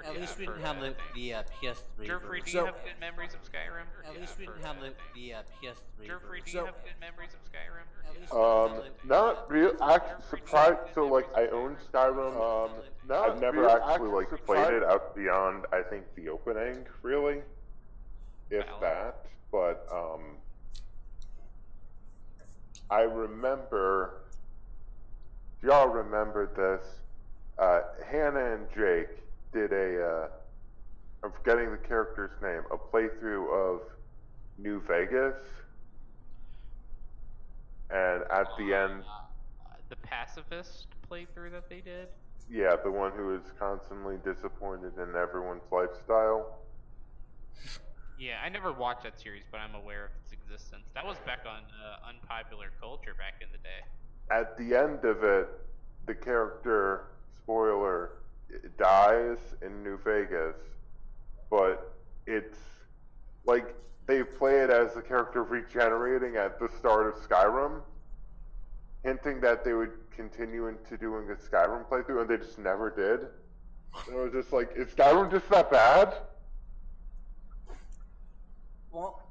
[0.05, 3.33] At least we didn't have the the uh, PS3 Jeffrey, do you have good memories
[3.33, 3.85] of Skyrim?
[4.07, 7.31] At least we didn't have the the uh, PS3 Jeffrey, do you have good memories
[7.33, 7.87] of Skyrim?
[8.09, 9.73] At least Um, not real.
[9.81, 10.93] Actually, surprised.
[10.95, 12.35] So like, I own Skyrim.
[12.35, 12.71] Um,
[13.11, 15.65] I've never actually like played it out beyond.
[15.71, 17.41] I think the opening, really,
[18.49, 18.81] if Valid.
[18.81, 19.25] that.
[19.51, 20.21] But um,
[22.89, 24.21] I remember.
[25.61, 26.87] Do y'all remember this?
[27.59, 29.21] Uh, Hannah and Jake
[29.53, 30.05] did a.
[30.05, 30.27] Uh,
[31.23, 32.63] I'm forgetting the character's name.
[32.71, 33.81] A playthrough of
[34.57, 35.35] New Vegas.
[37.89, 42.07] And at the end, Uh, the pacifist playthrough that they did.
[42.49, 46.57] Yeah, the one who is constantly disappointed in everyone's lifestyle.
[48.17, 50.83] Yeah, I never watched that series, but I'm aware of its existence.
[50.93, 53.81] That was back on uh, Unpopular Culture back in the day.
[54.29, 55.49] At the end of it,
[56.05, 57.05] the character,
[57.43, 58.11] spoiler,
[58.77, 60.55] dies in New Vegas,
[61.49, 61.93] but
[62.27, 62.57] it's
[63.45, 63.75] like
[64.07, 67.81] they play it as the character regenerating at the start of Skyrim,
[69.03, 73.27] hinting that they would continue into doing a Skyrim playthrough, and they just never did.
[74.07, 76.13] And I was just like, is Skyrim just that bad?
[78.91, 79.21] Well,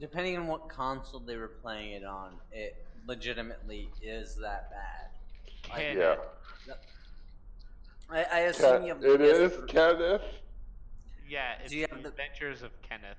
[0.00, 5.70] depending on what console they were playing it on, it legitimately is that bad.
[5.70, 6.16] Like, Can- Yeah.
[8.10, 10.22] I, I assume you have the it is, PS3 Kenneth.
[11.28, 13.16] Yeah, it's Do you the have the- Adventures of Kenneth.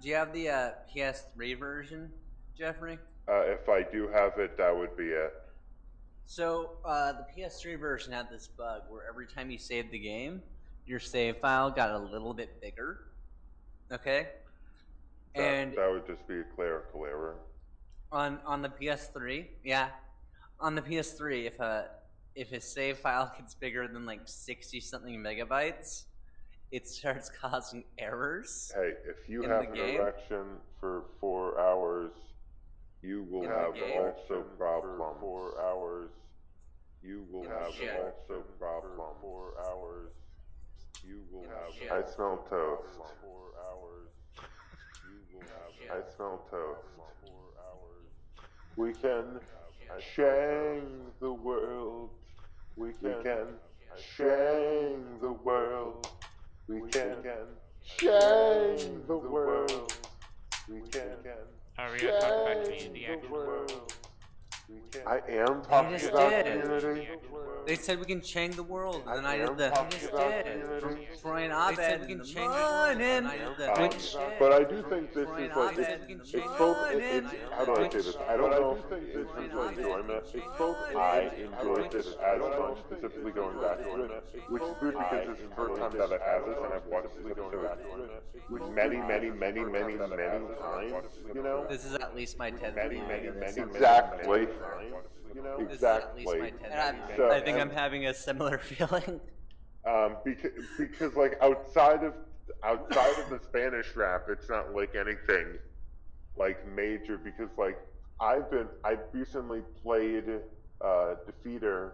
[0.00, 2.10] Do you have the uh, PS3 version,
[2.56, 2.98] Jeffrey?
[3.28, 5.32] Uh, if I do have it, that would be it.
[6.26, 10.42] So uh, the PS3 version had this bug where every time you saved the game,
[10.86, 13.00] your save file got a little bit bigger.
[13.92, 14.28] Okay.
[15.34, 17.36] That, And that would just be a clerical error.
[18.12, 19.88] on on the PS3, yeah,
[20.60, 21.86] on the PS3, if a
[22.36, 26.04] if a save file gets bigger than like sixty something megabytes,
[26.70, 28.70] it starts causing errors.
[28.74, 30.00] Hey, if you In have the an game?
[30.00, 30.44] erection
[30.78, 32.12] for four hours,
[33.02, 34.00] you will In the have game?
[34.00, 34.98] also problems.
[34.98, 36.10] For four hours,
[37.02, 37.90] you will In the have shit.
[37.90, 38.96] also problems.
[38.96, 40.10] For four hours,
[41.08, 41.72] you will In the have.
[41.78, 41.90] shit.
[41.90, 42.92] I smell toast.
[42.92, 44.10] In the Four hours,
[45.08, 45.72] you will have.
[45.80, 45.90] shit.
[45.90, 46.88] I smell toast.
[47.24, 48.06] Four hours.
[48.76, 49.40] We can
[50.14, 50.82] shang
[51.20, 52.10] the world.
[52.76, 53.54] We can
[54.16, 56.08] shang the world.
[56.68, 57.16] We can
[57.82, 59.92] shang the world.
[60.68, 61.16] We can
[61.78, 63.30] Are we gonna talk about shang community the action?
[63.30, 63.92] world.
[65.06, 66.62] I am talking just about did.
[66.62, 67.08] community.
[67.66, 70.12] They said we can change the world, and then I am did the talking just
[70.12, 70.60] about did.
[70.60, 71.08] community.
[71.20, 71.76] Troy and Abed.
[71.78, 74.64] They said we can change the world, and I did the Um, which but I
[74.64, 76.78] do think this Troy is like Abed, it's, it's both.
[76.90, 78.16] the It, it's how do I say this?
[78.28, 80.24] I don't know if it's Troy and my Abed, enjoyment.
[80.34, 80.76] It's both.
[80.96, 85.38] I enjoyed this as much, specifically going back to it, which is weird because this
[85.38, 88.10] is the first time that I've had this and I've watched this episode
[88.48, 91.06] with many, many, many, many, many times.
[91.34, 91.66] You know.
[91.68, 93.74] This is at least my 10th Many, viewing many, of this many, episode.
[93.74, 94.48] exactly.
[95.34, 96.40] You know, This is at least exactly.
[96.40, 97.16] my 10th viewing.
[97.16, 99.20] So, I think I'm having a similar feeling.
[99.86, 102.14] Um, because because like outside of
[102.64, 105.58] outside of the Spanish rap, it's not like anything
[106.36, 107.18] like major.
[107.18, 107.78] Because like
[108.20, 110.24] I've been I've recently played
[110.80, 111.92] uh, Defeater,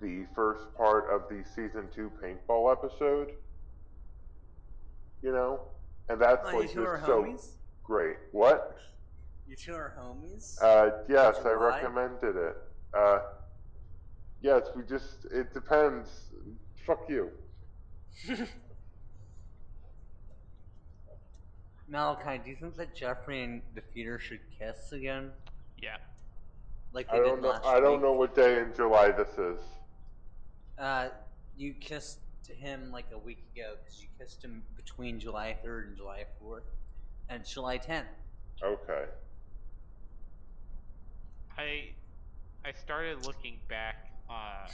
[0.00, 3.30] the first part of the season two paintball episode.
[5.22, 5.60] You know,
[6.08, 6.74] and that's Oh, like just
[7.06, 7.48] so homies?
[7.82, 8.16] great.
[8.32, 8.76] What?
[9.46, 10.60] You two are homies?
[10.62, 11.82] Uh, yes, I July?
[11.82, 12.56] recommended it.
[12.96, 13.18] Uh,
[14.40, 16.30] yes, we just it depends.
[16.86, 17.30] Fuck you.
[21.88, 25.30] Malachi, do you think that Jeffrey and the Defeater should kiss again?
[25.82, 25.96] Yeah.
[26.92, 27.48] Like they I did don't know.
[27.50, 28.02] last I don't week?
[28.02, 29.60] know what day in July this is.
[30.78, 31.08] Uh,
[31.56, 35.96] you kissed him like a week ago because you kissed him between July 3rd and
[35.96, 36.62] July 4th,
[37.28, 38.04] and July 10th.
[38.62, 39.04] Okay.
[41.58, 41.92] I
[42.64, 43.96] I started looking back
[44.28, 44.66] uh,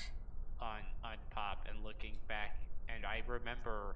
[0.61, 2.53] on on Pop and looking back,
[2.89, 3.95] and I remember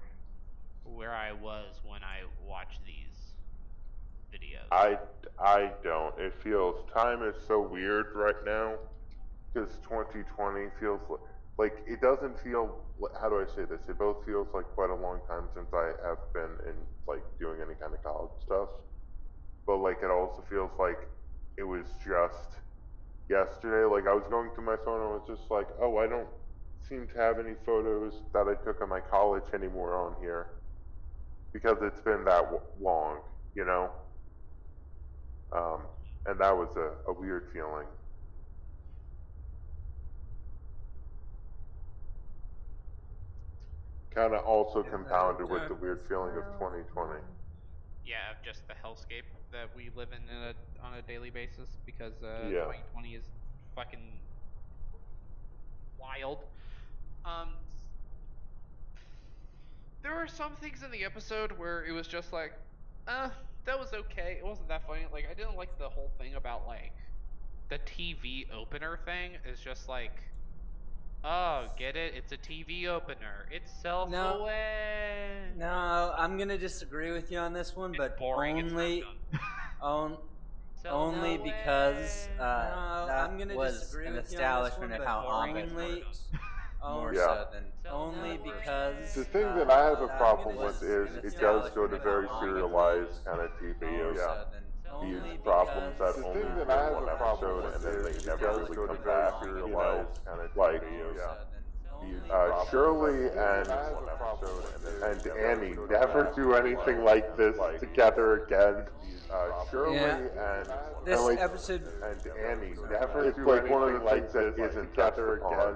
[0.83, 3.33] where I was when I watched these
[4.33, 4.69] videos.
[4.71, 4.97] I
[5.39, 6.13] I don't.
[6.19, 8.75] It feels time is so weird right now
[9.53, 11.19] because 2020 feels like
[11.57, 12.75] like it doesn't feel.
[13.19, 13.89] How do I say this?
[13.89, 16.75] It both feels like quite a long time since I have been in
[17.07, 18.69] like doing any kind of college stuff,
[19.65, 20.97] but like it also feels like
[21.57, 22.59] it was just
[23.29, 23.85] yesterday.
[23.91, 26.27] Like I was going through my phone and I was just like, oh, I don't
[26.87, 30.47] seem to have any photos that I took of my college anymore on here
[31.53, 33.19] because it's been that w- long,
[33.55, 33.91] you know.
[35.55, 35.81] Um,
[36.27, 37.87] and that was a, a weird feeling.
[44.13, 47.19] Kind of also compounded with the weird feeling of 2020.
[48.05, 50.51] yeah, of just the hellscape that we live in, a,
[50.85, 52.67] on a daily basis because uh, Yeah.
[52.93, 53.23] 2020 is
[53.75, 54.19] fucking
[55.99, 56.39] wild.
[57.23, 57.49] Um,
[60.03, 62.53] there are some things in the episode where it was just like,
[63.07, 63.29] uh,
[63.65, 64.37] that was okay.
[64.39, 65.07] It wasn't that funny.
[65.11, 66.91] Like I didn't like the whole thing about like
[67.69, 69.31] the TV opener thing.
[69.51, 70.11] Is just like,
[71.25, 72.13] oh, get it?
[72.15, 73.45] It's a TV opener.
[73.51, 74.47] It's self No.
[75.57, 79.03] No, I'm gonna disagree with you on this one, but boring, only,
[79.81, 80.17] on,
[80.89, 85.21] only because uh, No, that I'm gonna was an with on establishment one, of how
[85.23, 86.23] boring Ahmed is works.
[86.81, 87.19] Oh, More Yeah.
[87.19, 91.39] so than Only because The thing uh, that I have a problem with is it
[91.39, 93.81] does go to establishment very serialized kind of TV.
[93.81, 94.43] More Yeah.
[94.99, 98.25] So than These problems that because only that I have one episode and then they
[98.25, 99.33] never really come back.
[99.43, 100.07] You know,
[100.55, 100.83] like
[102.31, 103.69] uh, Shirley and
[105.03, 108.85] and Annie never do anything like this together again.
[109.31, 110.17] Uh, Shirley Yeah.
[110.17, 110.69] and
[111.05, 114.89] This and like, episode and Annie never it's like one of the things that isn't
[114.91, 115.75] together again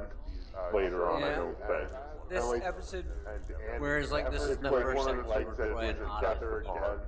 [0.74, 1.24] later on.
[1.24, 1.36] I Yeah.
[1.36, 1.90] don't think.
[2.30, 5.34] This And, like, episode, and Annie whereas like this is the first one of the
[5.34, 7.00] episode things where that Troy and isn't together again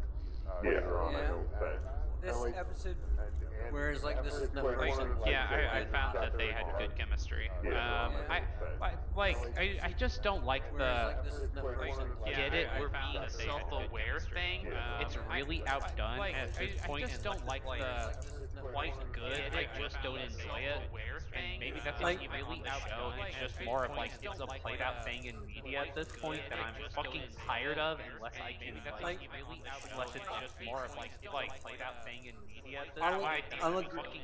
[0.64, 1.16] later on.
[1.16, 1.28] I Yeah.
[1.28, 1.82] don't think.
[2.22, 2.96] This episode,
[3.72, 6.48] Whereas like this is the first one like, yeah, I, I found that that they
[6.48, 7.50] had good chemistry.
[7.64, 8.06] Yeah.
[8.06, 8.42] Um, I,
[8.84, 10.84] I like, I, I just don't like the.
[10.84, 12.22] like this is the Like, first one of, episode.
[12.22, 12.70] like, get the it.
[12.70, 14.60] things We're being they self-aware thing.
[14.64, 14.78] chemistry.
[14.78, 18.14] Um, it's really outdone like, at this I- I just don't like like the
[18.74, 19.40] like this is the quite good.
[19.40, 19.68] episode.
[19.76, 20.82] I just don't enjoy it.
[21.34, 23.14] And maybe that's Like- like really outdone.
[23.28, 26.42] It's just more of like it's a played out thing in media at this point
[26.50, 30.96] that I'm fucking tired of unless I can like really unless it's just more of
[30.98, 33.86] like it's like played out thing in media at this I'll- point that I'll I'm
[33.86, 34.22] agree- fucking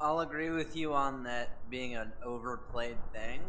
[0.00, 3.40] I'll agree with you on that being an overplayed thing,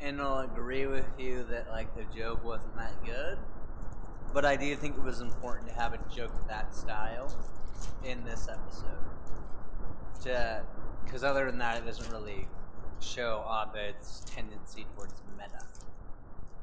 [0.00, 3.36] and I'll agree with you that like the joke wasn't that good.
[4.32, 7.34] But I do think it was important to have a joke of that style
[8.04, 8.86] in this episode,
[10.22, 10.62] to
[11.04, 12.46] because other than that, it doesn't really
[13.00, 15.64] show Abed's tendency towards meta.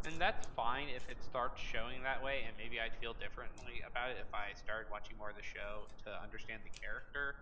[0.05, 4.11] And that's fine if it starts showing that way, and maybe I'd feel differently about
[4.11, 7.35] it if I started watching more of the show to understand the character.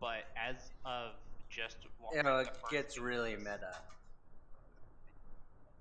[0.00, 1.12] But as of
[1.48, 1.76] just
[2.12, 3.74] You know, it gets really meta.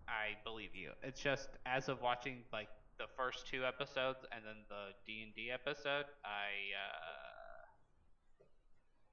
[0.08, 0.92] I believe you.
[1.04, 2.70] It's just as of watching like
[3.00, 7.64] the first two episodes and then the D and D episode, I uh,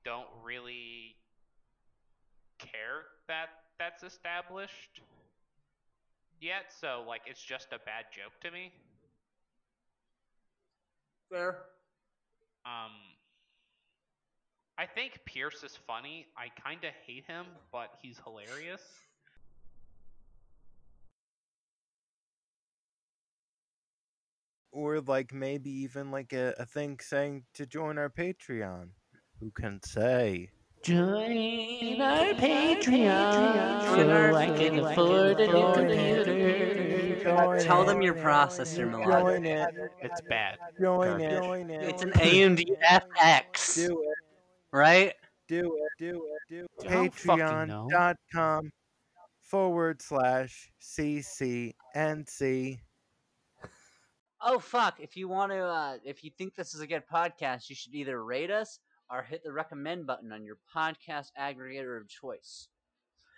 [0.04, 1.14] don't really
[2.58, 5.00] care that that's established
[6.40, 6.72] yet.
[6.80, 8.72] So like, it's just a bad joke to me.
[11.30, 11.58] Fair.
[12.64, 12.92] Um,
[14.78, 16.26] I think Pierce is funny.
[16.36, 18.82] I kind of hate him, but he's hilarious.
[24.76, 28.88] Or like maybe even like a, a thing saying to join our Patreon.
[29.40, 30.50] Who can say?
[30.82, 34.92] Join our Patreon Join so our I can Patreon.
[34.92, 37.24] afford a new computer.
[37.24, 39.20] Join Tell them your processor, Milad.
[39.22, 39.74] Join it.
[40.02, 40.58] It's bad.
[40.78, 41.42] Join it.
[41.42, 41.82] Join it.
[41.82, 44.18] It's an AMD FX, Do it.
[44.72, 45.14] right?
[45.48, 45.90] Do it.
[45.98, 46.54] Do it.
[46.54, 46.90] Do it.
[46.90, 47.88] I don't fucking know.
[47.90, 48.70] Patreon.com
[49.40, 51.72] forward slash CCNC.
[54.40, 55.00] Oh fuck!
[55.00, 57.94] If you want to, uh, if you think this is a good podcast, you should
[57.94, 58.78] either rate us
[59.10, 62.68] or hit the recommend button on your podcast aggregator of choice.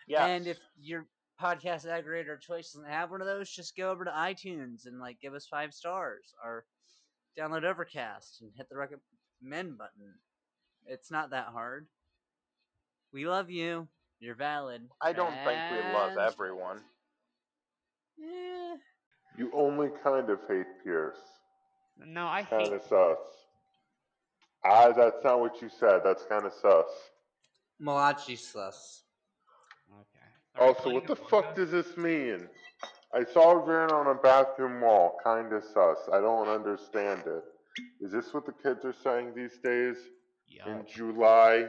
[0.07, 0.27] Yeah.
[0.27, 1.07] And if your
[1.41, 4.99] podcast aggregator of choice doesn't have one of those, just go over to iTunes and
[4.99, 6.65] like give us five stars or
[7.39, 10.15] download Overcast and hit the recommend button.
[10.87, 11.87] It's not that hard.
[13.13, 13.89] We love you.
[14.21, 14.83] You're valid.
[15.01, 16.81] I don't think we love everyone.
[18.21, 18.77] Eh,
[19.39, 21.16] You only kind of hate Pierce.
[22.05, 22.72] No, I Kind hate.
[22.74, 23.18] of sus.
[24.64, 26.01] Ah, that's not what you said.
[26.05, 26.86] That's kind of sus.
[27.78, 29.05] Malachi sus.
[29.93, 30.28] Okay.
[30.57, 31.57] Are Also, what the fuck Us?
[31.57, 32.49] does this mean?
[33.14, 35.16] I saw it written on a bathroom wall.
[35.22, 35.99] Kind of sus.
[36.12, 37.45] I don't understand it.
[38.01, 39.97] Is this what the kids are saying these days?
[40.49, 40.66] Yeah.
[40.80, 41.66] In July?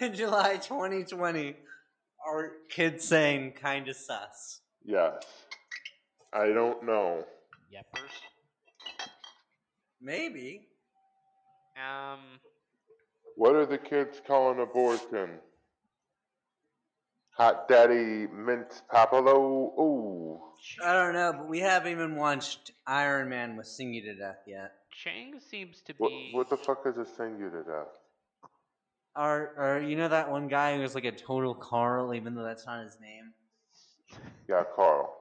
[0.00, 1.56] In July 2020,
[2.26, 4.60] our kids saying kind of sus.
[4.84, 5.24] Yes.
[6.32, 7.24] I don't know.
[7.72, 8.10] Yepers.
[10.00, 10.68] Maybe.
[11.76, 12.20] Um.
[13.36, 15.30] What are the kids calling abortion?
[17.36, 19.78] Hot Daddy Mint Papalo?
[19.78, 20.40] Ooh.
[20.84, 24.42] I don't know, but we haven't even watched Iron Man with Sing You to Death
[24.46, 24.72] yet.
[25.02, 26.30] Chang seems to What, be.
[26.34, 27.88] what the fuck is a sing you to death?
[29.16, 32.44] Or, or you know that one guy who was like a total Carl, even though
[32.44, 33.32] that's not his name?
[34.48, 35.14] Yeah, Carl.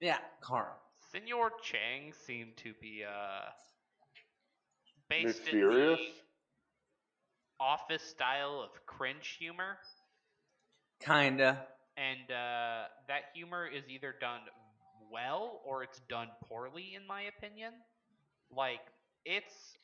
[0.00, 0.76] Yeah, Carl.
[1.10, 3.50] Senor Chang seemed to be uh
[5.08, 6.00] based Mysterious?
[6.00, 6.12] in the
[7.60, 9.78] office style of cringe humor,
[11.00, 11.66] Kinda.
[11.96, 14.42] and uh, that humor is either done
[15.10, 17.72] well or it's done poorly, in my opinion.
[18.50, 18.80] Like
[19.24, 19.75] it's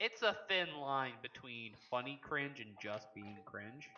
[0.00, 3.88] it's a thin line between funny cringe and just being cringe.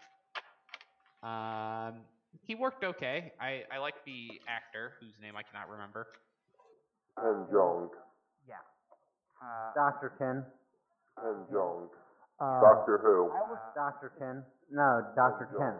[1.22, 2.00] Um,
[2.42, 3.32] he worked okay.
[3.40, 6.06] I I like the actor whose name I cannot remember.
[7.18, 7.88] Ken Jeong.
[8.48, 8.54] Yeah.
[9.42, 10.12] Uh, Dr.
[10.18, 10.44] Ken.
[11.20, 11.88] Ken Jeong.
[12.40, 13.30] uh, Doctor Who.
[13.34, 14.12] I was Dr.
[14.18, 14.44] Ken.
[14.70, 15.46] No, Dr.
[15.58, 15.74] Ken.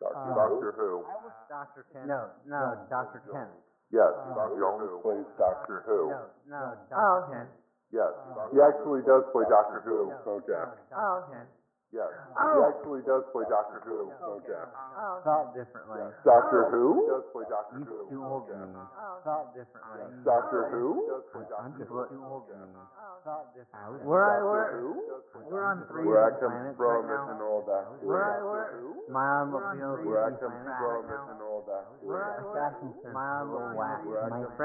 [0.00, 1.04] Doctor, Uh, Doctor Who.
[1.08, 1.86] I was Dr.
[1.92, 2.06] Ken.
[2.08, 3.22] No, no, Dr.
[3.32, 3.46] Ken.
[3.90, 6.10] Yes, Uh, Jeong plays Doctor Who.
[6.10, 7.32] No, no, Dr.
[7.32, 7.48] Ken.
[7.92, 10.80] Yes, Uh, he actually does play Doctor Who, No, Bojack.
[10.96, 11.44] Oh, Ken.
[11.92, 12.08] Yes,
[12.40, 12.56] Oh.
[12.56, 14.64] he actually does play Doctor Who, Bojack.
[14.96, 16.00] Oh, felt differently.
[16.24, 17.04] Doctor Who?
[17.04, 18.56] He does play Doctor You Who, schooled me.
[18.56, 19.24] Bojack.
[19.28, 20.00] Felt differently.
[20.24, 21.04] Doctor Who?
[21.04, 22.56] Does play I'm Doctor just Who, schooled me.
[22.56, 23.44] Bojack.
[23.52, 24.00] Differently.
[24.08, 24.88] We're, I, Doctor
[25.36, 27.36] we're, we're on three Where I different come planets from right is now.
[27.36, 27.84] an all that.
[28.02, 28.72] Where I work,
[29.12, 31.44] my automobile is Where I three come planets from right is now.
[31.44, 31.84] all that.
[32.00, 32.72] Where I work,
[33.12, 34.00] my little whack.
[34.08, 34.56] Where I My come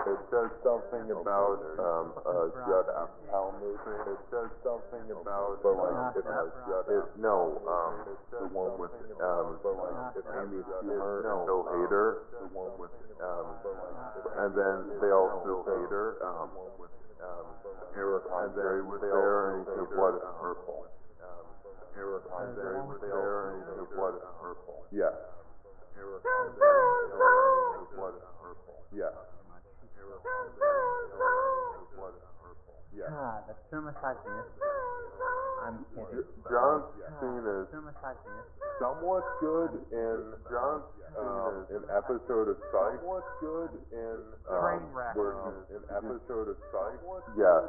[0.07, 3.99] It says something about um, uh, Judd Apatow movie.
[4.07, 6.87] It says something about but like it has Judd.
[6.91, 7.95] It, no, um,
[8.31, 12.09] the one with um, but like it's Amy Schumer and Bill Hader.
[12.31, 13.47] The one with um,
[14.37, 16.21] and then they also Hader.
[16.23, 16.93] Um, with
[17.25, 17.47] um,
[17.97, 20.87] Eric Andre was there, and he said, "Blood is purple."
[21.25, 21.45] Um,
[21.97, 25.17] Eric Andre was there, and he said, "Blood is purple." Yes.
[25.97, 28.77] Eric Andre was there, and he said, "Blood is purple."
[32.95, 33.07] Yes.
[33.07, 33.11] Yeah.
[33.11, 34.63] God, that's so misogynistic.
[35.67, 36.25] I'm kidding.
[36.47, 36.79] John
[37.19, 38.61] Cena is So misogynistic.
[38.79, 40.19] somewhat good in
[40.51, 40.83] John
[41.17, 43.01] um, an episode of Psych.
[43.01, 44.17] Somewhat good in
[44.53, 44.85] um,
[45.17, 45.33] where
[45.69, 47.01] he's an episode of Psych.
[47.41, 47.65] Yes.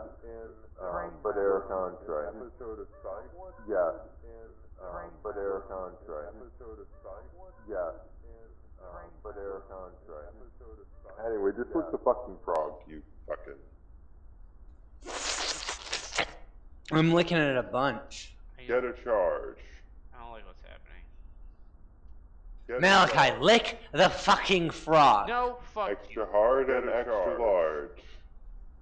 [0.77, 2.27] Um, but Eric Andre.
[2.27, 3.29] Episode of Psych.
[3.71, 3.95] Yes.
[4.83, 6.27] Um, but Eric Andre.
[6.37, 7.29] Episode of Psych.
[7.71, 7.95] Yes.
[8.83, 10.21] Um, but Eric Andre.
[11.25, 13.57] Anyway, just look the fucking frog, you fucking.
[16.91, 18.33] I'm looking at a bunch.
[18.65, 19.57] Get a charge.
[20.15, 21.03] I don't like what's happening.
[22.67, 25.27] Get Malachi, lick the fucking frog.
[25.27, 26.31] No, fuck Extra you.
[26.31, 27.99] hard and extra large.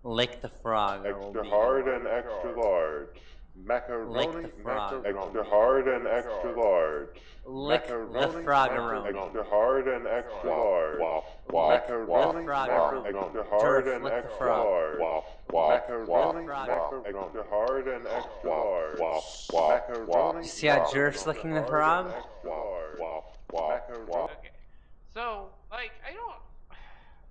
[0.03, 1.05] Lick the frog.
[1.05, 3.17] or we'll Extra hard and extra large.
[3.63, 4.11] Macaroni,
[4.43, 5.05] Lick the frog.
[5.05, 7.09] extra hard and extra large.
[7.45, 9.23] Lick the Macaroni, froggeroni.
[9.25, 10.99] Extra hard and extra large.
[11.51, 13.05] Macaroni, Froggeroni.
[13.07, 14.65] extra hard George, and lick the extra frog.
[14.99, 15.23] large.
[15.53, 16.69] Macaroni, Frog.
[17.05, 18.99] extra hard and extra large.
[19.53, 22.11] Macaroni, You see how Jerk's licking the frog?
[22.43, 24.11] Macaroni.
[24.11, 24.51] Okay.
[25.13, 26.35] So, like, I don't.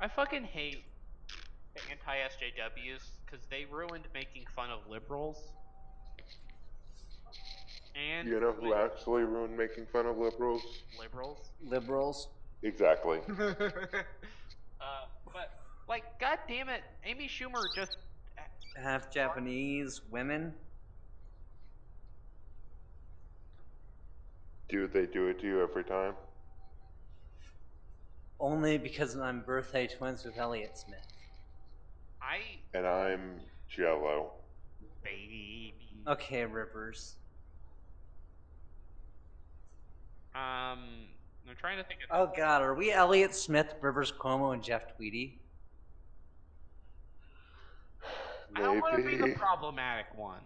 [0.01, 0.85] I fucking hate
[1.91, 5.39] anti SJWs because they ruined making fun of liberals.
[7.95, 10.63] And You know who actually ruined making fun of liberals?
[10.99, 11.51] liberals.
[11.65, 12.29] Liberals.
[12.63, 13.21] Exactly.
[13.29, 13.55] uh,
[15.33, 15.51] but
[15.89, 17.97] like, god damn it, Amy Schumer just
[18.77, 20.53] Half Japanese women.
[24.69, 26.15] Do they do it to you every time?
[28.41, 31.07] Only because I'm birthday twins with Elliott Smith.
[32.21, 32.39] I
[32.77, 34.33] And I'm Jello.
[35.05, 35.75] baby.
[36.09, 37.15] Okay, Rivers.
[40.35, 40.81] Um,
[41.49, 42.09] I'm trying to think of.
[42.11, 45.39] Oh God, are we Elliott Smith, Rivers Cuomo, and Jeff Tweedy?
[48.57, 50.41] I don't want to be the problematic one.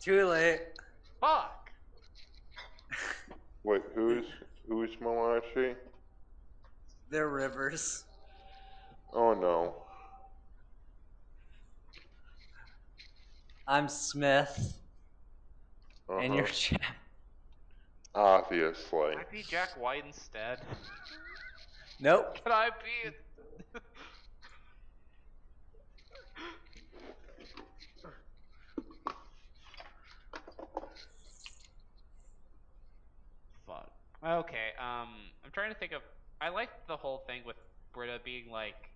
[0.00, 0.60] Too late.
[1.20, 1.70] Fuck.
[3.62, 4.24] Wait, who's
[4.68, 5.74] who's Malachi?
[7.10, 8.04] They're Rivers.
[9.12, 9.74] Oh no.
[13.68, 14.79] I'm Smith,
[16.18, 16.52] and you're Uh-huh.
[16.78, 16.80] Jeff.
[18.14, 19.10] Obviously.
[19.12, 20.60] Can I be Jack White instead?
[22.02, 22.42] Nope.
[22.42, 23.10] Can I be?
[33.66, 33.90] Fuck.
[34.24, 34.72] Okay.
[34.78, 35.08] Um,
[35.44, 36.02] I'm trying to think of.
[36.40, 37.56] I like the whole thing with
[37.92, 38.90] Britta being like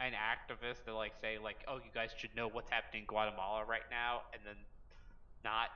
[0.00, 3.64] an activist to like say like, oh, you guys should know what's happening in Guatemala
[3.64, 4.56] right now, and then
[5.44, 5.68] not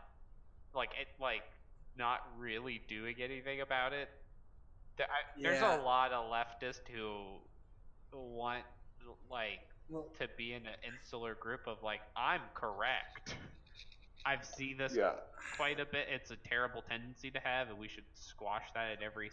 [0.74, 1.42] like it like
[1.96, 4.08] not really doing anything about it.
[4.96, 7.38] There- I, There's a lot of leftists who
[8.12, 8.62] want
[9.30, 13.36] like Well, to be in an insular group of like I'm correct.
[14.26, 15.12] I've seen this Yeah.
[15.56, 16.08] quite a bit.
[16.10, 19.30] It's a terrible tendency to have, and we should squash that at every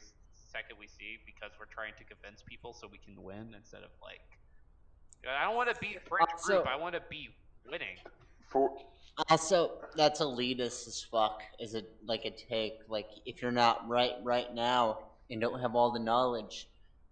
[0.51, 3.89] second we see because we're trying to convince people so we can win instead of
[4.01, 4.19] like.
[5.29, 6.67] I don't want to be a fringe Also- uh, group.
[6.67, 7.29] I want to be
[7.69, 7.97] winning.
[8.51, 8.77] For
[9.29, 11.41] Also, that's elitist as fuck.
[11.59, 12.79] Is it like a take?
[12.89, 14.99] Like, if you're not right right now
[15.29, 16.67] and don't have all the knowledge,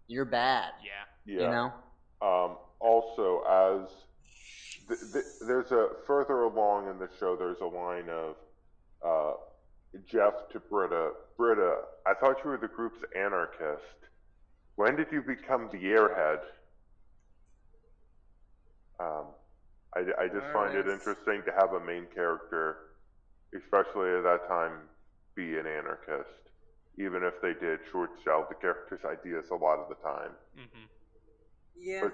[0.07, 0.71] you're bad.
[0.83, 1.33] Yeah.
[1.33, 1.41] yeah.
[1.41, 1.73] You know?
[2.21, 3.89] Um, also, as
[4.87, 8.35] th- th- there's a further along in the show, there's a line of
[9.05, 9.33] uh,
[10.05, 11.11] Jeff to Britta.
[11.37, 13.83] Britta, I thought you were the group's anarchist.
[14.75, 16.39] When did you become the airhead?
[18.99, 19.25] Um,
[19.95, 20.99] I, I just find it Alright.
[20.99, 22.77] interesting to have a main character,
[23.55, 24.73] especially at that time,
[25.35, 26.29] be an anarchist.
[26.97, 30.31] Even if they did short sell the character's ideas a lot of the time.
[30.55, 30.85] hmm
[31.77, 32.01] Yeah.
[32.03, 32.13] But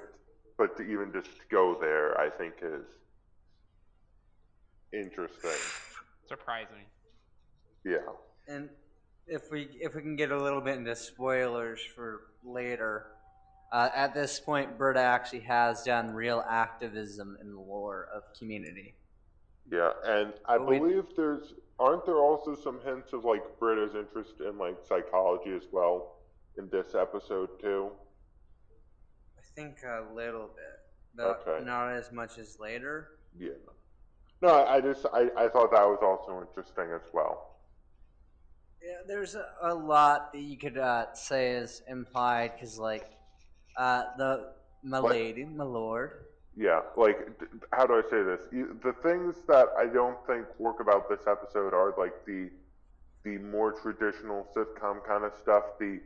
[0.58, 2.86] but to even just go there, I think is
[4.94, 5.60] interesting.
[6.28, 6.86] Surprising.
[7.84, 7.98] Yeah.
[8.48, 8.70] And
[9.28, 13.08] if we if we can get a little bit into spoilers for later,
[13.72, 18.96] uh, at this point, Britta actually has done real activism in the lore of Community.
[19.72, 23.96] Yeah, and I But we- believe there's aren't there also some hints of like Britta's
[23.96, 26.20] interest in like psychology as well
[26.58, 27.92] in this episode too?
[29.38, 30.80] I think a little bit,
[31.16, 31.66] but Okay.
[31.66, 33.20] not as much as later.
[33.38, 33.52] Yeah.
[34.42, 37.52] No, I I just I, I thought that was also interesting as well.
[38.82, 43.15] Yeah, there's a, a lot that you could uh, say is implied because, like,
[43.78, 44.42] uh, the
[44.84, 45.16] my What?
[45.16, 46.12] lady, my lord.
[46.56, 47.18] Yeah, like
[47.74, 48.42] how do I say this?
[48.52, 52.50] The things that I don't think work about this episode are like the
[53.24, 56.00] the more traditional sitcom kind of stuff, the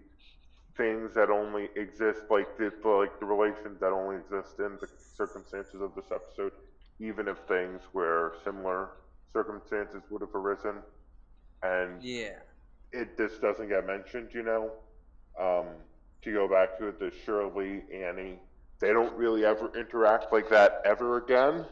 [0.77, 4.87] things that only exist, like the, the like the relations that only exist in the
[4.87, 6.51] circumstances of this episode,
[6.99, 8.89] even if things where similar
[9.31, 10.81] circumstances would have arisen,
[11.63, 12.39] and Yeah.
[12.91, 14.71] it just doesn't get mentioned, you know.
[15.39, 15.67] Um,
[16.21, 18.39] to go back to it, the Shirley, Annie,
[18.79, 21.65] they don't really ever interact like that ever again,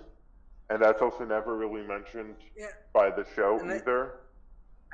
[0.70, 2.68] and that's also never really mentioned Yeah.
[2.94, 4.20] by the show And either.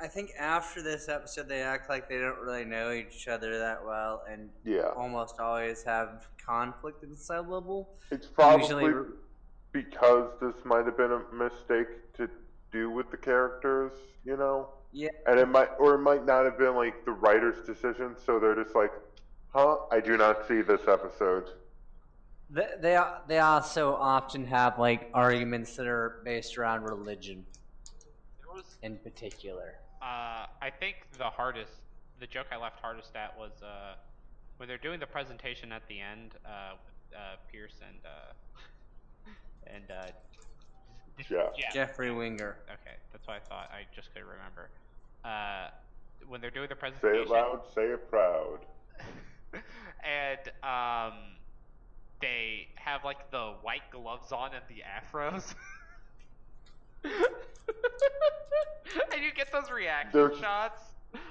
[0.00, 3.84] I think after this episode, they act like they don't really know each other that
[3.84, 4.88] well, and Yeah.
[4.96, 7.96] almost always have conflict at level.
[8.10, 9.06] It's probably Usually-
[9.72, 12.28] because this might have been a mistake to
[12.70, 13.92] do with the characters,
[14.24, 14.68] you know.
[14.92, 15.08] Yeah.
[15.26, 18.54] And it might, or it might not have been like the writer's decision, so they're
[18.54, 18.92] just like,
[19.54, 19.76] "Huh?
[19.90, 21.50] I do not see this episode."
[22.50, 27.46] They they, al- they also often have like arguments that are based around religion,
[28.54, 29.74] was in particular.
[30.02, 31.72] Uh, I think the hardest,
[32.20, 33.94] the joke I left hardest at was uh,
[34.58, 39.30] when they're doing the presentation at the end uh, with uh, Pierce and uh,
[39.66, 40.12] and uh,
[41.28, 41.72] Jeff.
[41.72, 42.56] Jeffrey Winger.
[42.68, 43.70] Okay, that's what I thought.
[43.72, 44.70] I just couldn't remember.
[45.24, 45.68] Uh,
[46.28, 48.58] when they're doing the presentation, Say presentation, it loud, say it proud.
[50.04, 51.14] and um,
[52.20, 55.54] they have like the white gloves on and the afros.
[57.04, 57.12] and
[59.22, 60.80] you get those reaction There's- shots.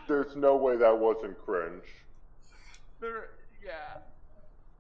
[0.07, 1.84] There's no way that wasn't cringe.
[3.01, 3.30] They're,
[3.63, 3.97] yeah.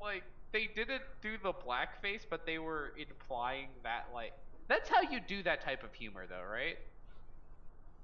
[0.01, 0.23] Like,
[0.53, 4.31] they didn't do the blackface, but they were implying that, like,
[4.69, 6.77] that's how you do that type of humor, though, right?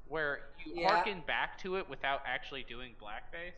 [0.09, 0.89] Where you Yeah.
[0.91, 3.53] harken back to it without actually doing blackface.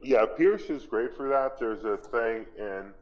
[0.00, 1.58] Yeah, Pierce is great for that.
[1.58, 2.92] There's a thing in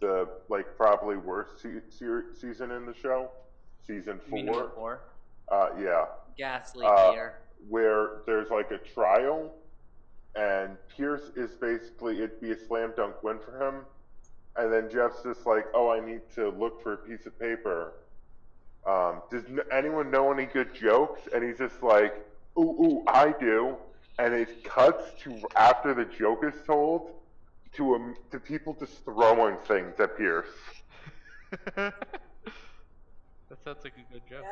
[0.00, 3.30] the like probably worst se- se- season in the show,
[3.86, 4.70] season You mean four.
[4.74, 5.00] four?
[5.50, 6.06] Uh, yeah,
[6.38, 7.34] Ghastly Uh, Peter.
[7.68, 9.52] where there's like a trial,
[10.36, 13.84] and Pierce is basically it'd be a slam dunk win for him,
[14.56, 17.92] and then Jeff's just like, oh, I need to look for a piece of paper.
[18.86, 21.22] Um, does n- anyone know any good jokes?
[21.34, 22.14] And he's just like,
[22.58, 23.76] ooh, ooh, I do.
[24.18, 27.10] And it cuts to after the joke is told
[27.74, 30.46] to um, to people just throwing things at Pierce.
[31.74, 31.94] that
[33.64, 34.44] sounds like a good joke.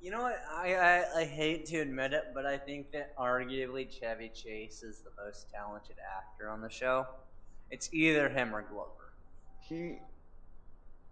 [0.00, 0.40] You know what?
[0.50, 5.00] I, I I hate to admit it, but I think that arguably Chevy Chase is
[5.00, 7.06] the most talented actor on the show.
[7.70, 9.12] It's either him or Glover.
[9.60, 9.98] He,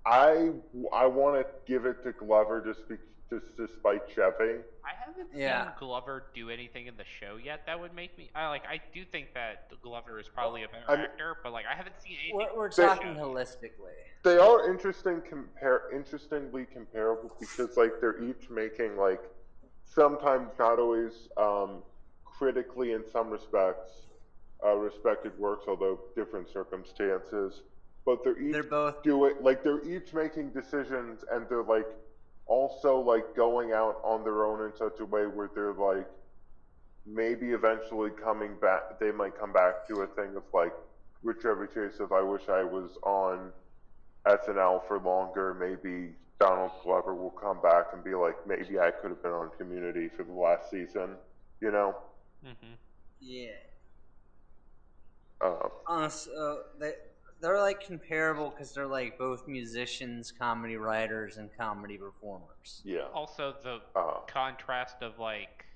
[0.04, 0.50] I,
[0.92, 2.96] I want to give it to Glover just be,
[3.30, 4.60] just despite Chevy.
[4.84, 5.64] I haven't Yeah.
[5.64, 8.30] seen Glover do anything in the show yet that would make me.
[8.34, 8.64] I like.
[8.66, 12.00] I do think that Glover is probably a better I'm- actor, but like I haven't
[12.00, 12.36] seen anything.
[12.36, 13.20] We're, we're in the talking show.
[13.34, 13.92] holistically.
[14.22, 19.20] They are interesting compare interestingly comparable because like they're each making like
[19.84, 21.82] sometimes not always um,
[22.24, 24.06] critically in some respects
[24.64, 27.62] uh, respected works, although different circumstances.
[28.04, 31.86] But they're each They're both do it like they're each making decisions and they're like
[32.48, 36.08] also like going out on their own in such a way where they're like
[37.06, 40.72] maybe eventually coming back they might come back to a thing of like
[41.22, 43.52] whichever case of I wish I was on
[44.26, 49.10] SNL for longer, maybe Donald Glover will come back and be like, maybe I could
[49.10, 51.10] have been on Community for the last season,
[51.60, 51.96] you know?
[52.44, 52.74] Mm-hmm.
[53.20, 53.48] yeah.
[55.40, 56.92] Uh, Honest, uh, they
[57.40, 62.82] they're like comparable because they're like both musicians, comedy writers, and comedy performers.
[62.84, 63.06] yeah.
[63.12, 65.66] Also, the Uh, contrast of like,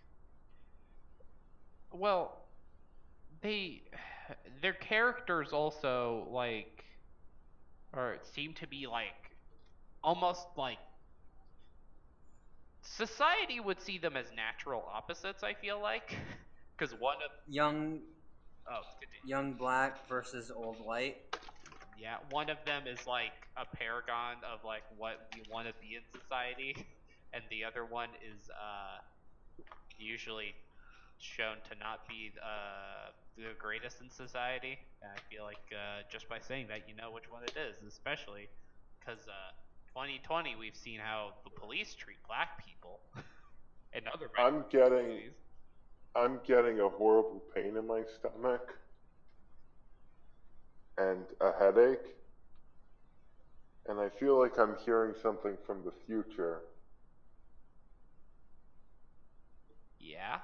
[1.93, 2.47] well,
[3.41, 3.83] they
[4.61, 6.85] their characters also like,
[7.93, 9.37] or seem to be like,
[10.03, 10.79] almost like.
[12.85, 15.43] Society would see them as natural opposites.
[15.45, 16.17] I feel like,
[16.77, 18.01] because one of Young
[18.69, 18.81] oh,
[19.25, 21.17] young black versus old white.
[21.99, 25.97] Yeah, one of them is like a paragon of like what we want to be
[25.97, 26.75] in society,
[27.33, 28.99] and the other one is uh
[29.99, 30.55] usually
[31.19, 34.79] shown to not be uh, the greatest in society.
[35.01, 37.77] And I feel like uh, just by saying that, you know which one it is,
[37.87, 38.49] especially
[38.99, 39.55] because uh,
[39.95, 43.01] 2020, we've seen how the police treat black people
[43.93, 44.29] and other.
[44.37, 45.31] I'm getting,
[46.17, 48.75] I'm getting a horrible pain in my stomach
[50.99, 52.15] and a headache,
[53.89, 56.63] and I feel like I'm hearing something from the future.
[59.99, 60.39] Yeah.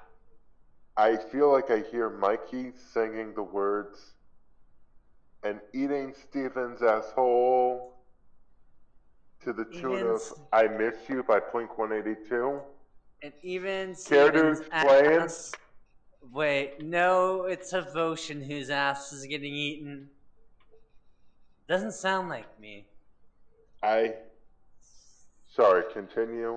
[0.97, 4.13] I feel like I hear Mikey singing the words
[5.43, 7.93] and eating Steven's asshole
[9.41, 10.21] to the tune of
[10.51, 12.59] I Miss You by Blink 182.
[13.21, 15.21] And even Care to Steven's explain?
[15.21, 15.51] ass.
[16.31, 17.81] Wait, no, it's a
[18.41, 20.09] whose ass is getting eaten.
[21.69, 22.87] Doesn't sound like me.
[23.83, 24.15] I.
[25.47, 26.55] Sorry, continue.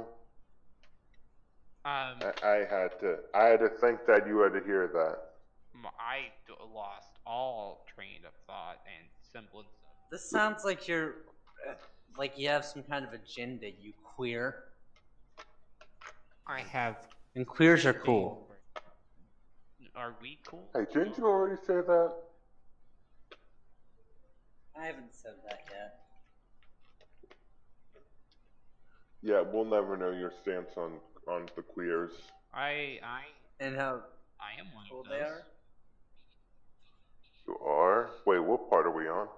[1.84, 3.16] Um, I, I had to.
[3.34, 5.18] I had to think that you had to hear that.
[5.98, 6.30] I
[6.74, 10.10] lost all train of thought and semblance of.
[10.10, 11.16] This sounds like you're.
[11.68, 11.74] uh,
[12.16, 14.64] Like you have some kind of agenda, you queer.
[16.46, 16.96] I have.
[17.34, 18.48] And queers are cool.
[19.94, 20.70] Are we cool?
[20.74, 22.12] Hey, didn't you already say that?
[24.82, 25.94] I haven't said that yet.
[29.22, 30.94] Yeah, we'll never know your stance on
[31.28, 32.10] on the queers.
[32.52, 33.22] I I
[33.60, 34.00] And how
[34.40, 35.28] I am one cool of they those.
[35.28, 35.42] are.
[37.46, 38.10] You are.
[38.26, 39.28] Wait, what part are we on?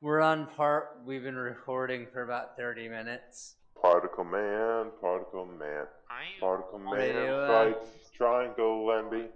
[0.00, 1.00] We're on part.
[1.04, 3.56] We've been recording for about 30 minutes.
[3.82, 9.26] Particle Man, Particle Man, I Particle Man Radio, uh, fights Triangle Lemby.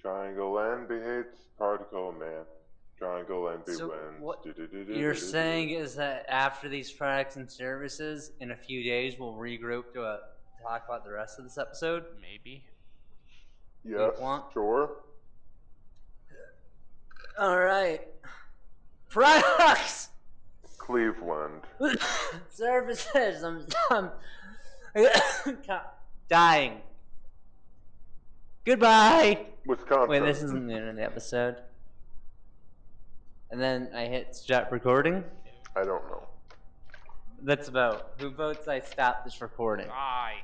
[0.00, 2.44] Triangle Lemby hates Particle Man.
[3.00, 4.20] Triangle Lemby So wins.
[4.20, 4.46] what.
[4.88, 9.94] You're saying is that after these products and services, in a few days, we'll regroup
[9.94, 10.18] to uh
[10.62, 12.04] talk about the rest of this episode?
[12.20, 12.62] maybe.
[13.84, 14.90] Yes, want- sure.
[17.40, 18.06] Alright.
[19.08, 20.10] Products!
[20.76, 21.62] Cleveland.
[22.50, 23.42] services!
[23.42, 24.10] I'm, I'm
[26.28, 26.82] dying.
[28.66, 29.46] Goodbye!
[29.66, 30.08] Wisconsin.
[30.10, 31.56] Wait, this isn't the end of the episode.
[33.50, 35.24] And then I hit stop recording.
[35.74, 36.26] I don't know.
[37.42, 39.88] That's about who votes I stop this recording.
[39.90, 40.34] I.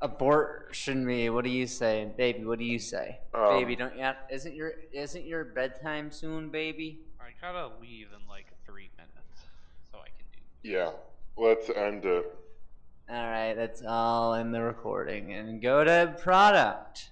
[0.00, 1.28] Abortion me.
[1.30, 2.44] What do you say, baby?
[2.44, 3.74] What do you say, Um, baby?
[3.74, 4.02] Don't you?
[4.02, 7.00] Have, isn't your isn't your bedtime soon, baby?
[7.20, 9.42] I gotta leave in like three minutes,
[9.90, 10.68] so I can do.
[10.70, 10.90] Yeah,
[11.36, 12.32] let's end it.
[13.10, 17.10] All right, that's all in the recording, and go to product.